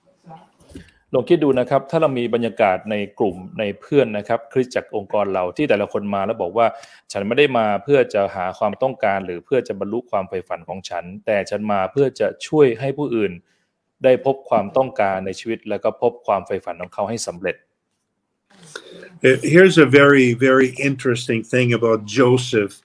[1.13, 6.67] ลองคิดดูนะครับถ้าเรามีบรรยากาศในกลุ่มในเพื่อนนะครับคริสตจักรองค์กรเราที่แต่ละคนมาแล้วบอกว่า
[7.11, 13.31] ฉันไม่ได้มาเพื่อจะหาความต้องการ หรือเพื่อจะบรรลุความใฝ่ฝันของฉัน แต่ฉันมาเพื่อจะช่วยให้ผู้อื่น
[14.03, 17.55] ได้พบความต้องการในชีวิต แล้วก็พบความใฝ่ฝันของเขาให้สำเร็จ
[19.23, 22.81] Uh, here's a very, very interesting thing about Joseph,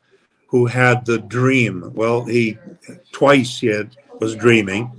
[0.46, 1.92] who had the dream.
[1.94, 2.58] Well, he
[3.12, 4.90] twice had, was dreaming,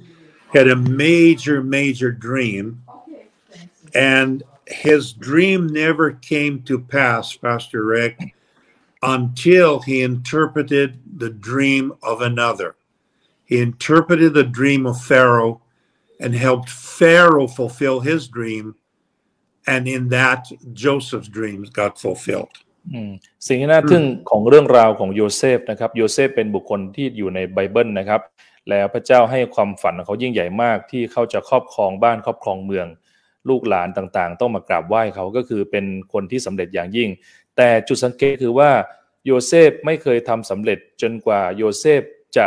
[0.54, 2.84] had a major, major dream,
[3.94, 8.36] and his dream never came to pass, Pastor Rick,
[9.02, 12.76] until he interpreted the dream of another.
[13.46, 15.62] He interpreted the dream of Pharaoh
[16.20, 18.76] and helped Pharaoh fulfill his dream
[19.67, 20.41] and in that
[20.74, 22.56] Joseph's dreams got fulfilled.
[23.47, 28.21] สิ่งที่น่าทึ่งของเรื่องราวของโยเซฟนะครับ โยเซฟเป็นบุคคลที่อยู่ในไบเบิลนะครับ
[28.69, 32.88] แล้วพระเจ้าให้ความฝันของเขายิ่งใหญ่มากที่เขาจะครอบครองบ้านครอบครองเมือง
[33.50, 37.10] ลูกหลานต่างๆ ต้องมากราบไหว้เขาก็คือเป็นคนที่สำเร็จอย่างยิ่ง
[37.58, 38.71] แต่จุดสังเกตคือว่า
[39.26, 42.02] โยเซฟไม่เคยทำสำเร็จจนกว่าโยเซฟ
[42.38, 42.45] จะ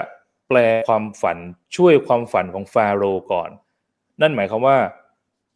[0.48, 1.38] แปลความฝัน
[1.76, 3.50] ช่วยความฝันของฟาโรห์ก่อน
[4.20, 4.78] นั่นหมายความว่า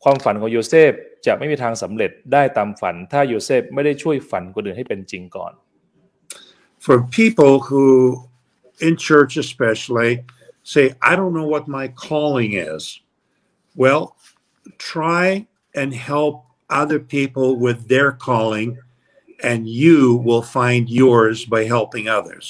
[0.03, 0.93] ความฝันของโยเซฟ
[1.27, 5.53] จะไม่มีทางสำเร็จได้ตามฝันถ้าโยเซฟไม่ได้ช่วยฝันคนอื่นให้เป็นจริงก่อน
[6.85, 7.85] For people who,
[8.87, 10.13] in church especially,
[10.73, 12.83] say, I don't know what my calling is.
[13.83, 14.03] Well,
[14.79, 15.47] try
[15.81, 16.35] and help
[16.81, 18.69] other people with their calling,
[19.51, 22.47] and you will find yours by helping others.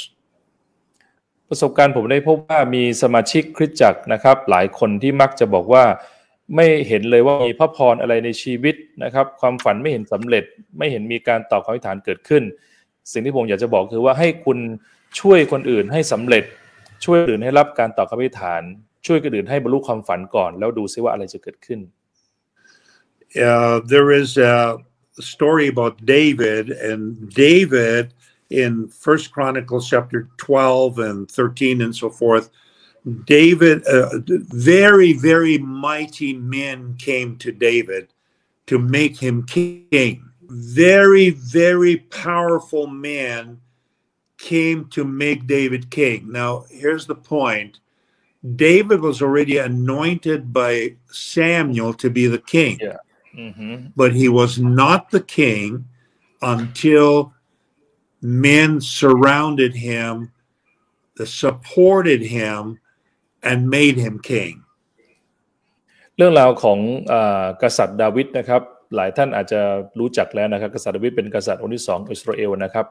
[1.49, 5.85] ประสบการณ์ผมได้พบว่ามีสมาชิกคริสตจักรนะครับ หลายคนที่มักจะบอกว่า
[6.55, 10.45] ไม่เห็นเลยว่ามีพระพรอะไรในชีวิตนะครับ ความฝันไม่เห็นสำเร็จ
[10.79, 12.43] ไม่เห็นมีการตอบคำอธิษฐานเกิดขึ้น
[13.13, 14.59] สิ่งที่ผมอยากจะบอกคือว่าให้คุณ
[15.21, 16.45] ช่วยคนอื่นให้สำเร็จ
[17.05, 18.63] ช่วยคนอื่นให้รับการตอบคำอธิษฐาน
[19.07, 21.81] ช่วยคนอื่นให้บรรลุความฝันก่อน แล้วดูซิว่าอะไรจะเกิดขึ้น
[23.37, 24.79] uh, there is a
[25.21, 28.15] story about David, and David
[28.51, 32.51] in First Chronicles chapter 12 and 13 and so forth.
[33.25, 38.13] David, uh, very, very mighty men came to David
[38.67, 40.25] to make him king.
[40.43, 43.61] Very, very powerful men
[44.39, 46.31] came to make David king.
[46.31, 47.81] Now, here's the point
[48.57, 52.97] David was already anointed by Samuel to be the king, yeah.
[53.37, 53.89] mm-hmm.
[53.97, 55.85] but he was not the king
[56.41, 57.33] until
[58.23, 60.31] men surrounded him,
[61.25, 62.79] supported him
[63.43, 64.55] and made him king.
[66.17, 66.79] เรื่องราวของ
[67.13, 67.15] อ
[67.63, 68.63] กษัตริย์ดาวิดนะครับ
[68.97, 69.61] หลายท่านอาจจะ
[69.99, 72.87] รู้จักแล้วนะครับ กษัตริย์ดาวิดเป็นกษัตริย์องค์ที่สององอิสราเอลนะครับ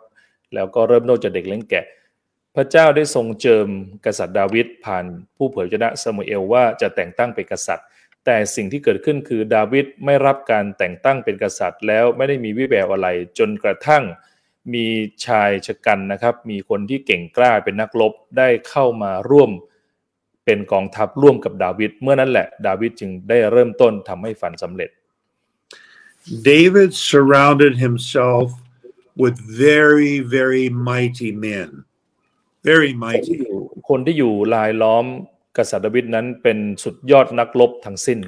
[0.54, 1.86] แล้วก็เริ่มต้นจากเด็กเลี้ยงแกะ
[2.56, 3.68] พระเจ้าได้ทรงเจิม
[4.06, 5.06] กษัตริย์ดาวิดผ่าน
[5.38, 7.86] ผู้เผยชนะซามูเอลว่าจะแต่งตั้งเป็นกษัตริย์
[8.26, 13.08] แต่สิ่งที่เกิดขึ้นคือดาวิดไม่รับการแต่งตั้งเป็นกษัตริย์ แล้วไม่ได้มีวิแววอะไร
[13.38, 14.04] จนกระทั่ง
[14.74, 14.86] มี
[15.26, 19.52] ชายชะกันนะครับ มีคนที่เก่งกล้าเป็นนักรบได้เข้ามาร่วม
[20.48, 24.90] เป็นกองทัพร่วมกับดาวิดเมื่อนั้นแหละดาวิดจึงได้เริ่มต้นทำให้ฝันสำเร็จ
[26.52, 28.48] David surrounded himself
[29.22, 29.36] with
[29.68, 31.70] very, very mighty men.
[32.70, 33.36] Very คนที่ mighty.
[33.42, 33.58] อยู่
[33.90, 35.06] คนที่อยู่ลายล้อม
[35.58, 38.20] กษัตริย์ดาวิดนั้นเป็นสุดยอดนักรบทั้งสิ้น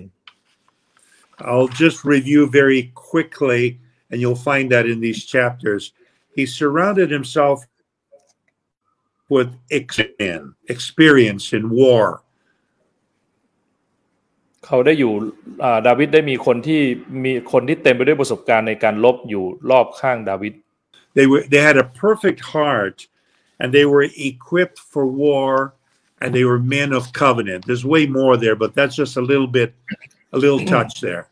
[1.50, 3.62] I'll just review very quickly,
[4.10, 5.84] and you'll find that in these chapters.
[6.36, 7.58] He surrounded himself
[9.35, 12.07] with ex- men, experience in war.
[14.67, 15.13] เขาได้อยู่
[15.65, 16.83] อ่าดาวิดได้มีคนที่
[17.25, 20.55] มีคนที่เต็มไปด้วยประสบการณ์ในการลบอยู่รอบข้างดาวิด
[21.17, 23.07] They were they had a perfect heart,
[23.61, 25.75] and they were equipped for war,
[26.21, 27.61] and they were men of covenant.
[27.67, 29.71] There's way more there, but that's just a little bit,
[30.33, 31.25] a little touch there.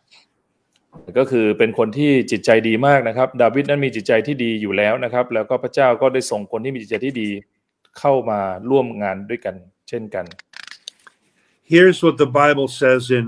[1.18, 7.30] ก็คือเป็นคนที่จิตใจดีมากนะครับ ดาวิดนั้นมีจิตใจที่ดีอยู่แล้วนะครับ แล้วก็พระเจ้าก็ได้ส่งคนที่มีจิตใจที่ดี
[7.99, 9.55] เข้ามาร่วมงานด้วยกัน
[9.89, 10.25] เช่นกัน
[11.73, 13.25] Here's what the Bible says in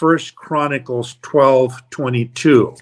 [0.00, 2.76] First Chronicles 12, 22.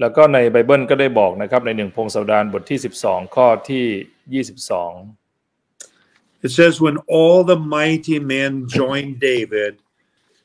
[0.00, 3.84] แล้วก็ในไบเบิลก็ได้บอกนะครับในหนึ่งพงศาวดารบทที่ 12 ข้อที่
[4.44, 5.18] 22
[6.40, 9.82] It says, When all the mighty men joined David,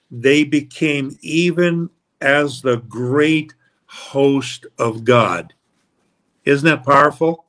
[0.09, 3.53] they became even as the great
[3.85, 5.53] host of God.
[6.45, 7.45] Isn't that powerful?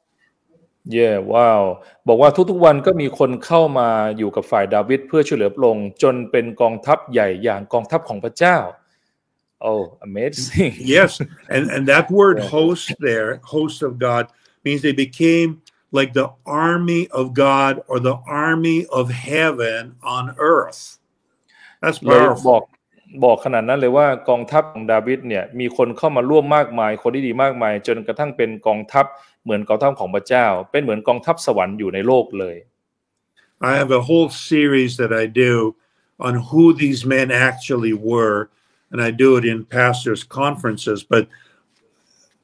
[0.92, 1.62] เย่ว้าว
[2.08, 8.58] บอกว่าทุกๆวันก็มีคนเข้ามาอยู่กับฝ่ายดาวิดเพื่อช่วยเหลือพระองค์จนเป็นกองทัพใหญ่อย่างกองทัพของพระเจ้า
[9.62, 9.74] โอ้
[10.06, 11.10] amazing Yes.
[11.54, 12.50] And, and that word Yeah.
[12.56, 14.24] host there, host of God,
[14.64, 15.50] means they became
[15.98, 18.16] like the army of God or the
[18.46, 19.80] army of heaven
[20.16, 20.80] on earth.
[21.82, 22.54] That's เลยบ powerful.
[22.56, 22.62] อก
[23.24, 29.06] บอกขนาดนั้นเลยว่ากองทัพของดาวิดเนี่ยมีคนเข้ามาร่วมมากมาย คนที่ดีมากมาย จนกระทั่งเป็นกองทัพ
[29.43, 32.57] เหมือนกองทัพของพระเจ้า เป็นเหมือนกองทัพสวรรค์อยู่ในโลกเลย
[33.61, 35.75] I have a whole series that I do
[36.19, 38.49] on who these men actually were,
[38.91, 41.03] and I do it in pastors' conferences.
[41.03, 41.27] But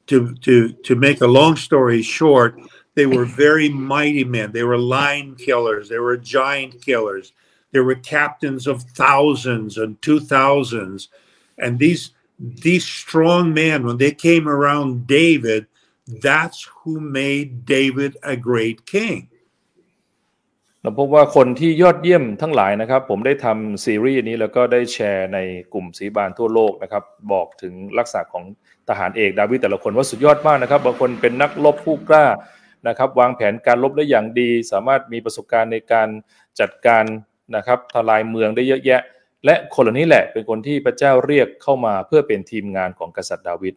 [0.08, 2.60] to to to make a long story short,
[2.94, 4.52] they were very mighty men.
[4.52, 5.88] They were lion killers.
[5.88, 7.32] They were giant killers.
[7.72, 11.08] They were captains of thousands and two thousands,
[11.58, 15.66] and these these strong men when they came around David,
[16.25, 19.19] that's who made David a great king.
[20.83, 25.39] เราพบว่าคนที่ยอดเยี่ยมทั้งหลายนะครับ ผมได้ทำซีรีส์นี้แล้วก็ได้แชร์ใน
[25.73, 28.43] กลุ่มสีบานทั่วโลกนะครับ บอกถึงลักษณะของ
[28.89, 32.25] ทหารเอกดาวิดแต่ละคนว่าสุดยอดมากนะครับ บางคนเป็นนักรบผู้กล้า
[32.87, 36.07] นะครับ วางแผนการรบได้อย่างดี สามารถมีประสบการณ์ในการ
[36.59, 37.03] จัดการ
[37.55, 39.01] นะครับทลายเมืองได้เยอะแยะ
[39.45, 43.75] และคนเหล่านี้แหละเป็นคนที่พระเจ้าเรียกเข้ามาเพื่อเป็นทีมงานของกษัตริย์ดาวิด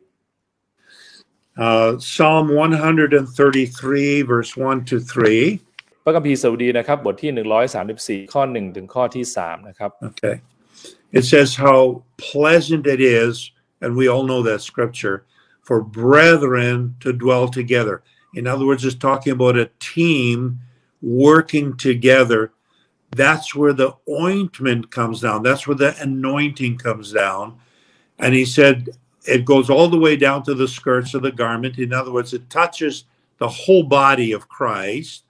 [1.58, 5.60] Uh, Psalm 133, verse 1 to 3.
[6.04, 7.32] พระคัมภีร์สดุดีนะครับ บทที่
[8.28, 10.36] 134 ข้อ 1 ถึงข้อที่ 3 นะครับ Okay.
[11.12, 13.34] It says how pleasant it is,
[13.82, 15.18] and we all know that scripture,
[15.68, 17.96] for brethren to dwell together.
[18.40, 20.60] In other words, it's talking about a team
[21.02, 22.42] working together.
[23.12, 25.42] That's where the ointment comes down.
[25.42, 27.46] That's where the anointing comes down.
[28.20, 28.90] And he said
[29.27, 31.79] it goes all the way down to the skirts of the garment.
[31.79, 33.05] In other words, it touches
[33.39, 35.25] the whole body of Christ.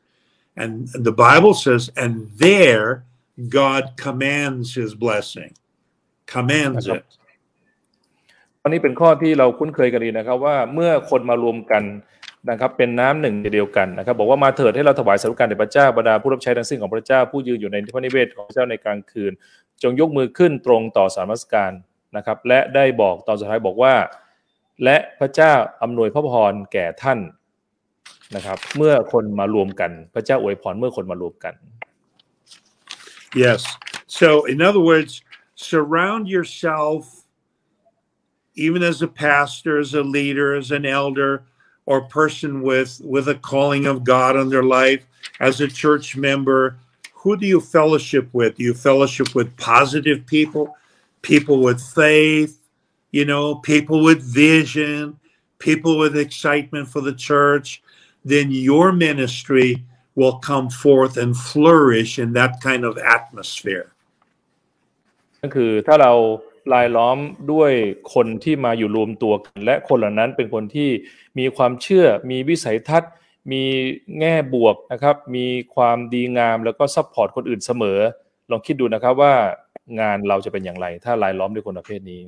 [0.57, 3.05] And the Bible says, and there
[3.49, 5.53] God commands his blessing,
[6.27, 7.05] commands it.
[8.63, 11.83] อันนี้เป็นข้อที่เราคุ้นเคยกันดีนะครับว่าเมื่อคนมารวมกัน
[12.51, 19.33] นะครับเป็นน้ำหนึ่งเดียวกันนะครับบอกว่ามาเถิดให้เราถวายสารุการแด่พระเจ้าบรรดาผู้รับใช้ทั้งสิ้นของพระเจ้าผู้ยืนอยู่ในพระนิเวศของพระเจ้าในกลางคืน
[19.83, 21.73] จงยกมือขึ้นตรงต่อสารมัสการ
[22.18, 23.94] นะครับ และได้บอกตอนสุดท้ายบอกว่า
[24.84, 27.20] และพระเจ้าอำนวยพระพรแก่ท่าน
[28.36, 31.54] นะครับ เมื่อคนมารวมกัน พระเจ้าอวยพรเมื่อคนมารวมกัน
[33.36, 33.64] Yes.
[34.08, 35.22] So, in other words,
[35.54, 37.26] surround yourself,
[38.56, 41.44] even as a pastor, as a leader, as an elder,
[41.86, 45.06] or person with with a calling of God on their life,
[45.40, 46.78] as a church member.
[47.14, 48.56] Who do you fellowship with?
[48.58, 50.76] Do you fellowship with positive people,
[51.31, 52.53] People with faith,
[53.17, 55.01] you know, people with vision,
[55.67, 57.69] people with excitement for the church?
[58.33, 59.71] Then your ministry
[60.21, 63.87] will come forth and flourish in that kind of atmosphere.
[65.43, 66.13] ก็คือถ้าเรา
[66.73, 67.19] ลายล้อม
[67.53, 67.73] ด้วย
[68.15, 70.91] คนที่มาอยู่รวมตัวกัน และคนเหล่านั้นเป็นคนที่
[71.39, 73.13] มีความเชื่อ มีวิสัยทัศน์
[73.53, 73.65] มี
[74.19, 77.99] แง่บวกนะครับ มีความดีงามแล้วก็ support คนอื่นเสมอ
[78.51, 79.35] ลองคิดดูนะครับว่า
[80.00, 82.24] งานเราจะเป็นอย่างไร ถ้าลายล้อมด้วยคนประเภทนี้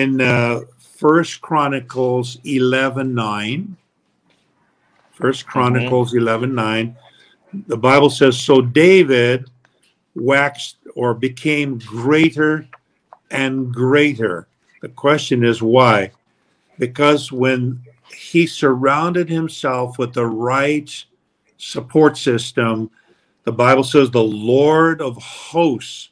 [0.00, 0.60] In uh,
[1.02, 3.76] First Chronicles 11:9,
[5.12, 6.96] First Chronicles 11:9,
[7.66, 9.38] the Bible says, "So David
[10.14, 12.66] waxed or became greater
[13.30, 14.48] and greater."
[14.82, 16.10] The question is why?
[16.78, 17.80] Because when
[18.14, 20.90] he surrounded himself with the right
[21.56, 22.90] support system,
[23.44, 26.10] the Bible says the Lord of hosts,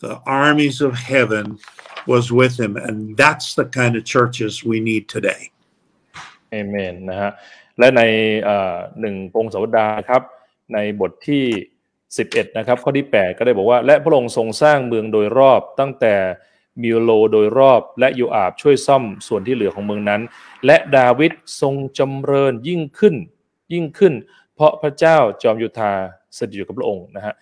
[0.00, 1.58] the armies of heaven,
[2.06, 2.76] was with him.
[2.76, 5.42] And that's the kind of churches we need today.
[6.50, 6.76] เอเม
[7.10, 7.30] นะฮะ
[7.78, 8.02] และใน
[9.00, 10.22] หนึ่งพงศาวดาครับ
[10.74, 11.44] ในบทที่
[11.98, 16.14] 11 นะครับ ข้อที่ 8 ก็ได้บอกว่า และพระองค์ทรงสร้างเมืองโดยรอบตั้งแต่
[16.82, 20.20] มิโลโดยรอบ และยูอาบช่วยซ่อมส่วนที่เหลือของเมืองนั้น
[20.66, 23.14] และดาวิดทรงจำเริญยิ่งขึ้น
[23.72, 24.14] ยิ่งขึ้น
[24.54, 25.92] เพราะพระเจ้าจอมยุทธา
[26.36, 27.34] สถิตอยู่กับพระองค์นะฮะ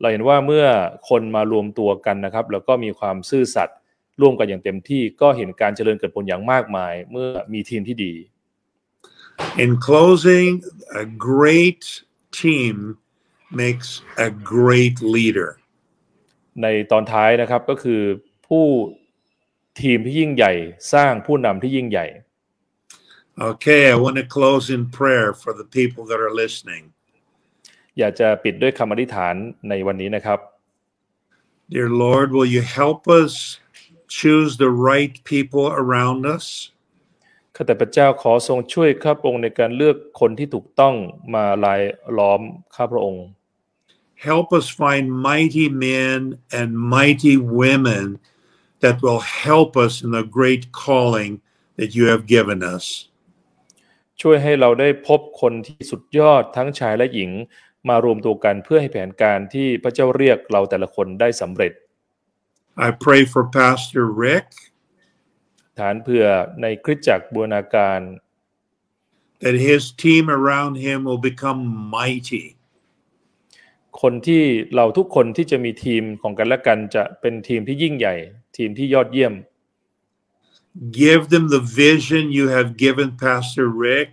[0.00, 0.66] เราเห็นว่าเมื่อ
[1.08, 3.78] คนมารวมตัวกันนะครับ แล้วก็มีความซื่อสัตย์
[4.20, 8.14] ร่วมกันอย่างเต็มที่ก็เห็นการเจริญเกิดผลอย่างมากมาย เมื่อมีทีมที่ดี
[9.64, 10.50] In closing,
[11.02, 11.82] a great
[12.40, 12.74] team
[13.60, 13.90] makes
[14.26, 15.50] a great leader.
[16.62, 18.02] ในตอนท้ายนะครับก็คือ
[18.48, 18.66] ผู้
[19.82, 20.52] ทีมที่ยิ่งใหญ่
[20.94, 22.06] สร้างผู้นำที่ยิ่งใหญ่
[23.50, 26.84] Okay, I want to close in prayer for the people that are listening.
[27.98, 29.34] อยากจะปิดด้วยคำอธิษฐาน
[29.68, 30.38] ในวันนี้นะครับ
[31.74, 33.32] Dear Lord, will you help us
[34.18, 36.46] choose the right people around us?
[37.54, 40.94] ข้าแต่พระเจ้าขอทรงช่วยข้าพระองค์ในการเลือกคนที่ถูกต้อง
[41.34, 41.82] มาลาย
[42.18, 42.40] ล้อม
[42.74, 43.24] ข้าพระองค์
[44.28, 46.18] Help us find mighty men
[46.58, 48.06] and mighty women
[48.82, 51.32] that will help us in the great calling
[51.78, 52.84] that you have given us.
[54.20, 57.30] ช่วยให้เราได้พบคนที่สุดยอดทั้งชายและหญิง
[57.88, 61.72] มารวมตัวกันเพื่อให้แผนการที่พระเจ้าเรียกเราแต่ละคนได้สำเร็จ
[62.86, 64.48] I pray for Pastor Rick
[65.78, 66.24] ฐานเพื่อ
[66.62, 68.00] ในคริสตจักรบูรณาการ
[69.42, 71.60] that his team around him will become
[71.98, 72.44] mighty.
[74.00, 78.14] คนที่เราทุกคนที่จะมีทีมของกันและกันจะเป็นทีมที่ยิ่งใหญ่
[78.56, 79.34] ทีมที่ยอดเยี่ยม
[81.02, 84.08] Give them the vision you have given Pastor Rick.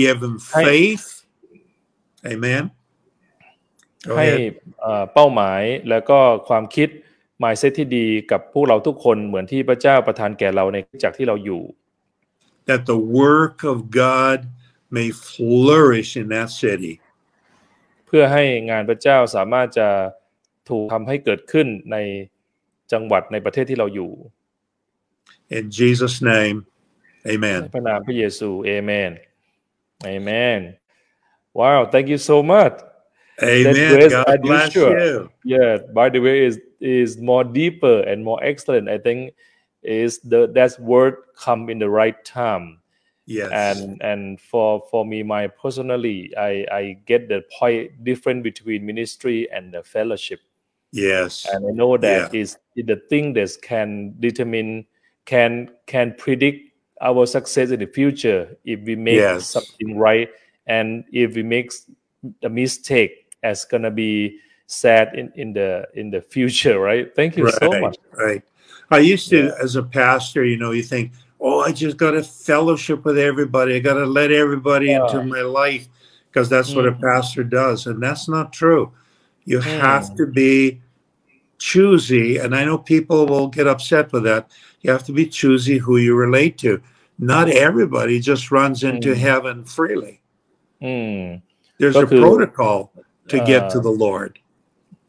[0.00, 0.64] Give them Hey.
[0.66, 1.06] faith.
[2.32, 2.70] Amen.
[4.08, 4.52] Go ให้ ahead.
[4.80, 6.88] เอ่อเป้าหมายแล้วก็ความคิด
[7.42, 11.62] mindset ที่ดีกับพวกเราทุกคนเหมือนที่พระเจ้าประทานแก่เราในคริสตจักรที่เราอยู่
[12.70, 14.38] That the work of God
[14.96, 16.94] may flourish in that city.
[18.10, 19.88] พื่อให้งานพระเจ้าสามารถจะ
[20.70, 21.96] ถูกทำให้เกิดขึ้นใน
[22.92, 24.12] จังหวัดในประเทศที่เราอยู่
[25.58, 26.56] In Jesus' name,
[27.24, 27.60] ใน amen.
[27.74, 29.10] พระนามพระเยซูเอเมน
[30.06, 30.60] เอเมน
[31.60, 32.74] Wow thank you so much
[33.42, 33.94] Amen.
[33.98, 34.98] grace God bless sure.
[34.98, 35.30] you.
[35.44, 39.34] yeah by the way is is more deeper and more excellent I think
[39.82, 42.78] is the that word come in the right time
[43.26, 43.50] Yes.
[43.52, 49.46] and and for for me my personally i i get the point difference between ministry
[49.52, 50.40] and the fellowship
[50.90, 51.46] yes.
[51.52, 52.40] and i know that Yeah.
[52.40, 54.84] is is the thing that can determine
[55.26, 59.46] can can predict our success in the future if we make Yes.
[59.46, 60.28] something right
[60.66, 61.70] and if we make
[62.42, 67.48] a mistake as gonna be said in in the in the future right thank you
[67.48, 67.82] so right.
[67.82, 68.42] much Right.
[68.90, 72.22] I used to, as a pastor, you know, you think, oh, I just got to
[72.22, 73.76] fellowship with everybody.
[73.76, 75.86] I got to let everybody into my life
[76.28, 77.00] because that's what a Mm.
[77.00, 77.86] pastor does.
[77.86, 78.92] And that's not true.
[79.44, 80.16] You have Mm.
[80.16, 80.80] to be
[81.58, 82.38] choosy.
[82.38, 84.50] And I know people will get upset with that.
[84.82, 86.80] You have to be choosy who you relate to.
[87.18, 89.16] Not everybody just runs into Mm.
[89.16, 90.20] heaven freely.
[90.84, 91.42] อืม
[91.80, 92.18] There's a Okay.
[92.22, 92.76] protocol
[93.32, 94.32] to get to Uh, the Lord,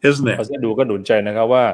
[0.09, 0.47] isn't พอ it?
[0.49, 1.65] จะดูก็หนุนใจนะครับว่า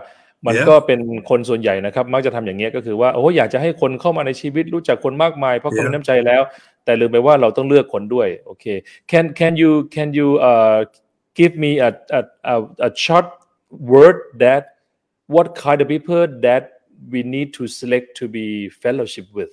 [0.46, 0.68] มัน Yeah.
[0.70, 5.88] ก็เป็นคนส่วนใหญ่นะครับ มักจะทำอย่างเงี้ยก็คือว่าโอ้อยากจะให้คนเข้ามาในชีวิตรู้จักคนมากมายเพราะคน Yeah.
[5.88, 6.42] มีน้ำใจแล้ว
[6.86, 8.66] แต่ลืมไปว่าเราต้องเลือกคนด้วยโอเค
[9.12, 10.78] can can you can you uh
[11.40, 11.90] give me a
[12.20, 12.22] a
[12.54, 12.56] a,
[12.88, 13.28] a short
[13.92, 14.64] word that
[15.36, 16.64] what kind of people that
[17.14, 18.48] we need to select to be
[18.84, 19.52] fellowship with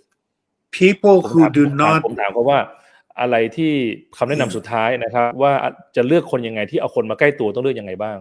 [0.78, 2.60] People ผม who ถาม do ผมถาม not ผมถามเขาว่า
[3.20, 3.72] อะไรที่
[4.16, 5.52] คำแนะนำสุดท้ายนะครับ ว่า
[5.96, 8.18] จะเลือกคนยังไงที่เอาคนมาใกล้ตัวต้องเลือกยังไงบ้าง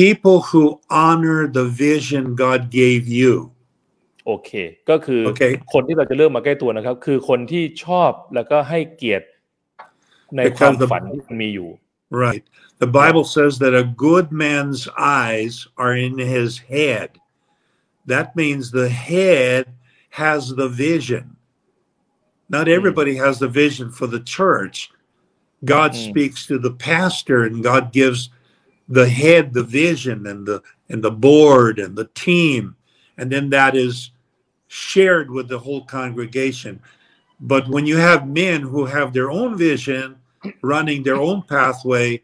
[0.00, 0.62] people who
[1.02, 3.34] honor the vision God gave you.
[4.26, 4.50] โอเค
[4.90, 9.26] ก็คือโอเคคนที่เราจะเลือกมาใกล้ตัวนะครับ คือคนที่ชอบแล้วก็ให้เกียรติ
[10.36, 11.70] ใน Because ความ the- ฝันที่มันมีอยู่
[12.26, 12.44] Right.
[12.84, 14.82] The Bible says that a good man's
[15.20, 17.08] eyes are in his head.
[18.06, 19.64] That means the head
[20.10, 21.33] has the vision.
[22.49, 24.91] Not everybody has the vision for the church.
[25.65, 26.09] God Mm.
[26.09, 28.29] speaks to the pastor and God gives
[28.87, 30.61] the head the vision and the
[30.91, 32.75] and the board and the team
[33.17, 34.11] and then that is
[34.67, 36.79] shared with the whole congregation.
[37.39, 40.15] But when you have men who have their own vision
[40.61, 42.23] running their own pathway,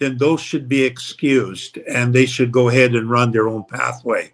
[0.00, 4.24] then those should be excused and they should go ahead and run their own pathway.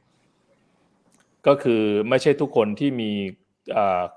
[1.47, 3.46] ก็คือไม่ใช่ทุกคนที่มีอ่า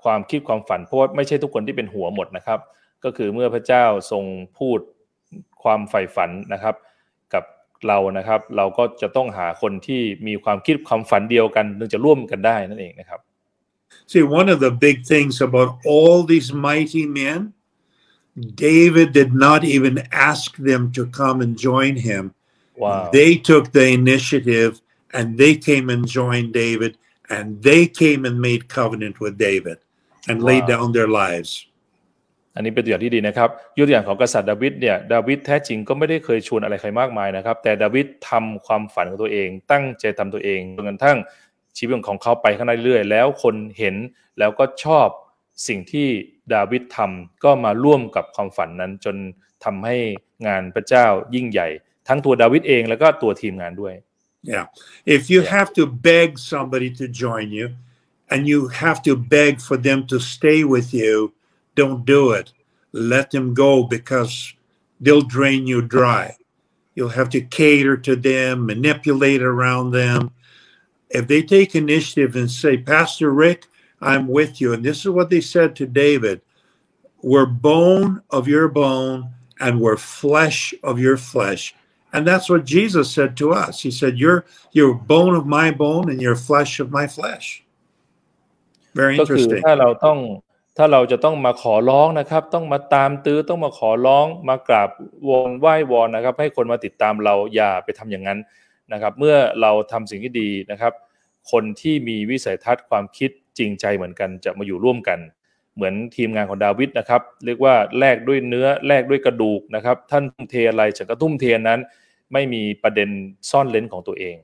[0.03, 2.59] ความคิดความฝันเพราะว่าไม่ใช่ทุกคนที่เป็นหัวหมดนะครับ
[3.03, 4.23] ก็คือเมื่อพระเจ้าทรง
[4.59, 4.79] พูด
[5.63, 6.75] ความใฝ่ฝันนะครับ
[7.33, 7.43] กับ
[7.87, 13.19] เรานะครับ เราก็จะต้องหาคนที่มีความคิดความฝันเดียวกันถึงจะร่วมกันได้นั่นเองนะครับ
[14.11, 17.39] See, one of the big things about all these mighty men,
[18.67, 19.95] David did not even
[20.29, 22.23] ask them to come and join him.
[22.83, 24.71] ว้าว They took the initiative
[25.17, 26.91] and they came and joined David
[27.37, 29.77] and they came and made covenant with David
[30.29, 30.71] and laid Wow.
[30.73, 31.51] down their lives.
[32.55, 41.17] อันนี้เป็นตัวอย่างที่ดีนะครับยกตัวอย่างของกษัตริย์ดาวิดเนี่ยดาวิดแท้จริงก็ไม่ได้เคยชวนอะไรใครมากมายนะครับ แต่ดาวิดทำความฝันของตัวเอง ตั้งใจทำตัวเองจนกระทั่ง
[41.77, 43.95] ชีวิตของเขาไปข้างหน้าเรื่อยๆแล้วคนเห็น
[44.39, 45.07] แล้วก็ชอบ
[45.67, 46.07] สิ่งที่
[46.53, 49.15] ดาวิดทำก็มาร่วมกับความฝันนั้น จน
[49.65, 49.97] ทำให้
[50.47, 51.05] งานพระเจ้า
[51.35, 51.67] ยิ่งใหญ่
[52.07, 53.93] ทั้งตัวดาวิดเองแล้วก็ตัวทีมงานด้วย
[54.43, 54.67] Yeah.
[55.05, 55.49] If you Yeah.
[55.49, 57.75] have to beg somebody to join you
[58.29, 61.33] and you have to beg for them to stay with you,
[61.75, 62.51] don't do it.
[62.91, 64.53] Let them go because
[64.99, 66.35] they'll drain you dry.
[66.95, 70.31] You'll have to cater to them, manipulate around them.
[71.09, 73.67] If they take initiative and say, Pastor Rick,
[74.01, 74.73] I'm with you.
[74.73, 76.41] And this is what they said to David
[77.21, 79.29] We're bone of your bone
[79.59, 81.75] and we're flesh of your flesh.
[82.13, 83.73] And that's what Jesus said to us.
[83.85, 84.41] He said, You're
[84.77, 87.45] you're bone of my bone and you're flesh of my flesh.
[88.99, 89.63] Very ก็คือ interesting.
[89.65, 90.19] ถ้าเราต้อง
[90.77, 94.89] ถ้าเราจะต้องมาขอร้องนะครับ ต้องมาตามตื้อต้องมาขอร้องมากราบ
[95.27, 98.39] วอนไหว้วอนนะครับ ให้คนมาติดตามเราอย่าไปทำอย่างนั้น
[98.93, 100.93] นะครับ เมื่อเราทำสิ่งที่ดีนะครับ
[101.51, 105.19] คนที่มีวิสัยทัศน์ความคิดจริงใจเหมือนกันจะมาอยู่ร่วมกัน
[105.81, 111.79] เหมือนทีมงานของดาวิดนะครับ เรียกว่าแลกด้วยเนื้อแลกด้วยกระดูกนะครับ ท่านทุ่มเทอะไรฉันก็ทุ่มเทนั้น
[112.33, 113.09] ไม่มีประเด็น
[113.49, 114.35] ซ่อนเลนของตัวเอง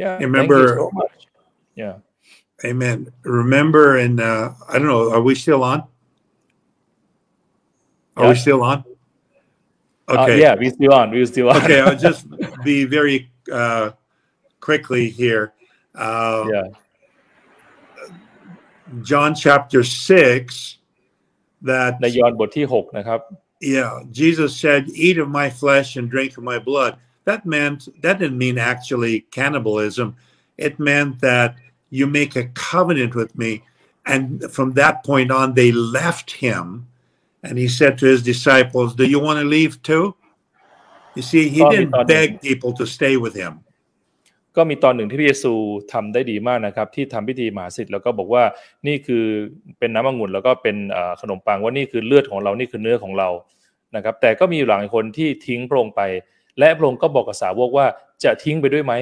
[0.00, 1.16] yeah thank you Remember- so much
[1.82, 1.94] yeah
[2.70, 2.98] Amen.
[3.42, 5.78] Remember, and uh, I don't know, are we still on?
[8.16, 8.30] Are Yeah.
[8.30, 8.78] we still on?
[10.08, 10.36] Uh, Okay.
[10.44, 12.22] yeah we still on we still on okay, I'll just
[12.64, 13.16] be very
[13.60, 13.90] uh,
[14.66, 15.44] quickly here.
[16.06, 16.66] Uh, yeah
[19.09, 20.77] John chapter 6,
[21.69, 23.21] that ในยอห์นบทที่หกนะครับ
[23.77, 26.93] Yeah, Jesus said, "Eat of my flesh and drink of my blood."
[27.29, 30.07] That meant that didn't mean actually cannibalism.
[30.67, 31.49] It meant that
[31.97, 33.51] you make a covenant with me,
[34.13, 34.21] and
[34.55, 36.63] from that point on, they left him,
[37.45, 40.05] and he said to his disciples, "Do you want to leave too?"
[41.17, 43.53] You see, he Oh, he didn't thought- beg people to stay with him.
[44.56, 45.52] ก็มีตอนหนึ่งที่พระเยซู
[45.92, 48.44] ทำได้ดีมากนะครับ ที่ทำพิธีมหาสิทธิ์แล้วก็บอกว่า
[48.86, 49.24] นี่คือ
[49.78, 53.28] เป็นน้ำองุ่นแล้วก็เป็นเอ่อขนมปังว่านี่คือเลือดของเรานี่คือเนื้อของเรา
[53.96, 56.02] นะครับ แต่ก็มีอยู่หลายคนที่ทิ้งพระองค์ไป
[56.58, 57.86] และพระองค์ก็บอกกับสาวกว่า
[58.24, 58.94] จะทิ้งไปด้วยไหม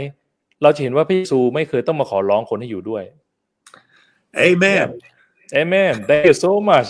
[0.62, 3.04] เราจะเห็นว่าพระเยซูไม่เคยต้องมาขอร้องคนให้อยู่ด้วย
[4.36, 4.86] Amen.
[5.54, 6.04] Amen.
[6.08, 6.88] Thank you so much.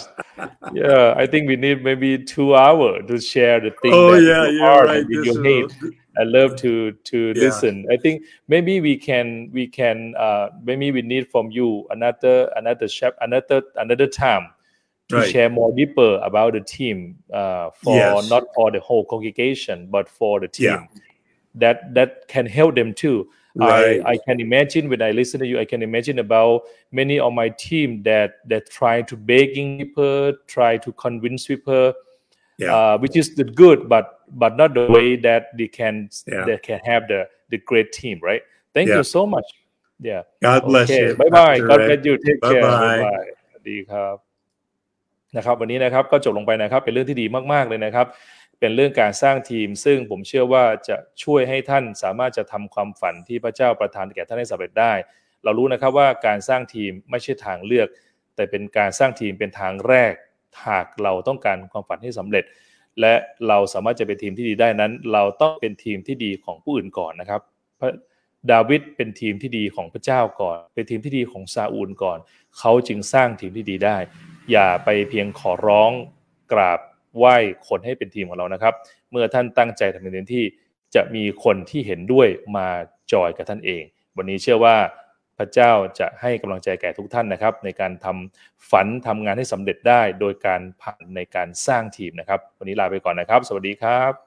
[0.72, 4.44] Yeah, I think we need maybe two hours to share the thing Oh that yeah,
[4.48, 5.04] you you're are right.
[5.04, 6.34] and with This your is hate.
[6.34, 7.42] a- I love to to Yeah.
[7.44, 7.86] listen.
[7.90, 12.88] I think maybe we can we can uh, maybe we need from you another another
[12.88, 14.48] chap another another time
[15.08, 15.30] to Right.
[15.30, 18.30] share more deeper about the team uh, for Yes.
[18.30, 20.86] not for the whole congregation but for the team Yeah.
[21.54, 23.28] that that can help them too.
[23.56, 24.00] Right.
[24.04, 27.32] I, I can imagine when I listen to you, I can imagine about many of
[27.32, 31.92] my team that that try to begging people, try to convince people,
[32.58, 32.74] Yeah.
[32.74, 35.94] uh, which is the good, but but not the way that they can
[36.26, 36.44] Yeah.
[36.48, 37.20] they can have the
[37.52, 38.42] the great team, right?
[38.74, 38.96] Thank Yeah.
[38.98, 39.48] you so much.
[40.00, 40.22] Yeah.
[40.46, 41.02] God bless Okay.
[41.10, 41.16] you.
[41.20, 41.56] Bye bye.
[41.60, 41.86] Pastor God Ray.
[41.88, 42.14] bless you.
[42.26, 42.62] Take care.
[42.62, 42.98] Bye-bye.
[42.98, 43.28] Bye bye.
[43.50, 44.16] สวัสดีครับ
[45.36, 48.06] นะครับวันนี้นะครับก็จบลงไปนะครับ เป็นเรื่องที่ดีมากๆเลยนะครับ
[48.60, 54.92] เป็นเรื่องการสร้างทีม ซึ่งผมเชื่อว่าจะช่วยให้ท่านสามารถจะทำความฝันที่พระเจ้าประทานแก่ท่านให้สำเร็จได้
[55.44, 57.88] เรารู้นะครับว่าการสร้างทีมไม่ใช่ทางเลือก
[58.36, 60.14] แต่เป็นการสร้างทีมเป็นทางแรก
[60.66, 62.44] หากเราต้องการความฝันให้สำเร็จ
[63.00, 63.14] และ
[63.48, 67.40] เราสามารถจะเป็นทีมที่ดีได้นั้น เราต้องเป็นทีมที่ดีของผู้อื่นก่อนนะครับ
[67.80, 67.90] พระ
[68.52, 72.18] ดาวิดเป็นทีมที่ดีของพระเจ้าก่อน เป็นทีมที่ดีของซาอูลก่อน
[72.58, 73.96] เขาจึงสร้างทีมที่ดีได้
[74.50, 75.90] อย่าไปเพียงขอร้อง
[76.52, 76.80] กราบ
[77.18, 77.36] ไหว้
[77.68, 78.74] คนให้เป็นทีมของเรานะครับ
[79.10, 80.44] เมื่อท่านตั้งใจทำในเต็มที่
[80.94, 82.68] จะมีคนที่เห็นด้วยมา
[83.12, 83.82] จอยกับท่านเอง
[84.16, 84.76] วันนี้เชื่อว่า
[85.38, 94.23] พระเจ้าจะให้กำลังใจแก่ทุกท่านนะครับ ในการทำฝันทำงานให้สำเร็จได้ โดยการผ่านในการสร้างทีมนะครับ วันนี้ลาไปก่อนนะครับ สวัสดีครับ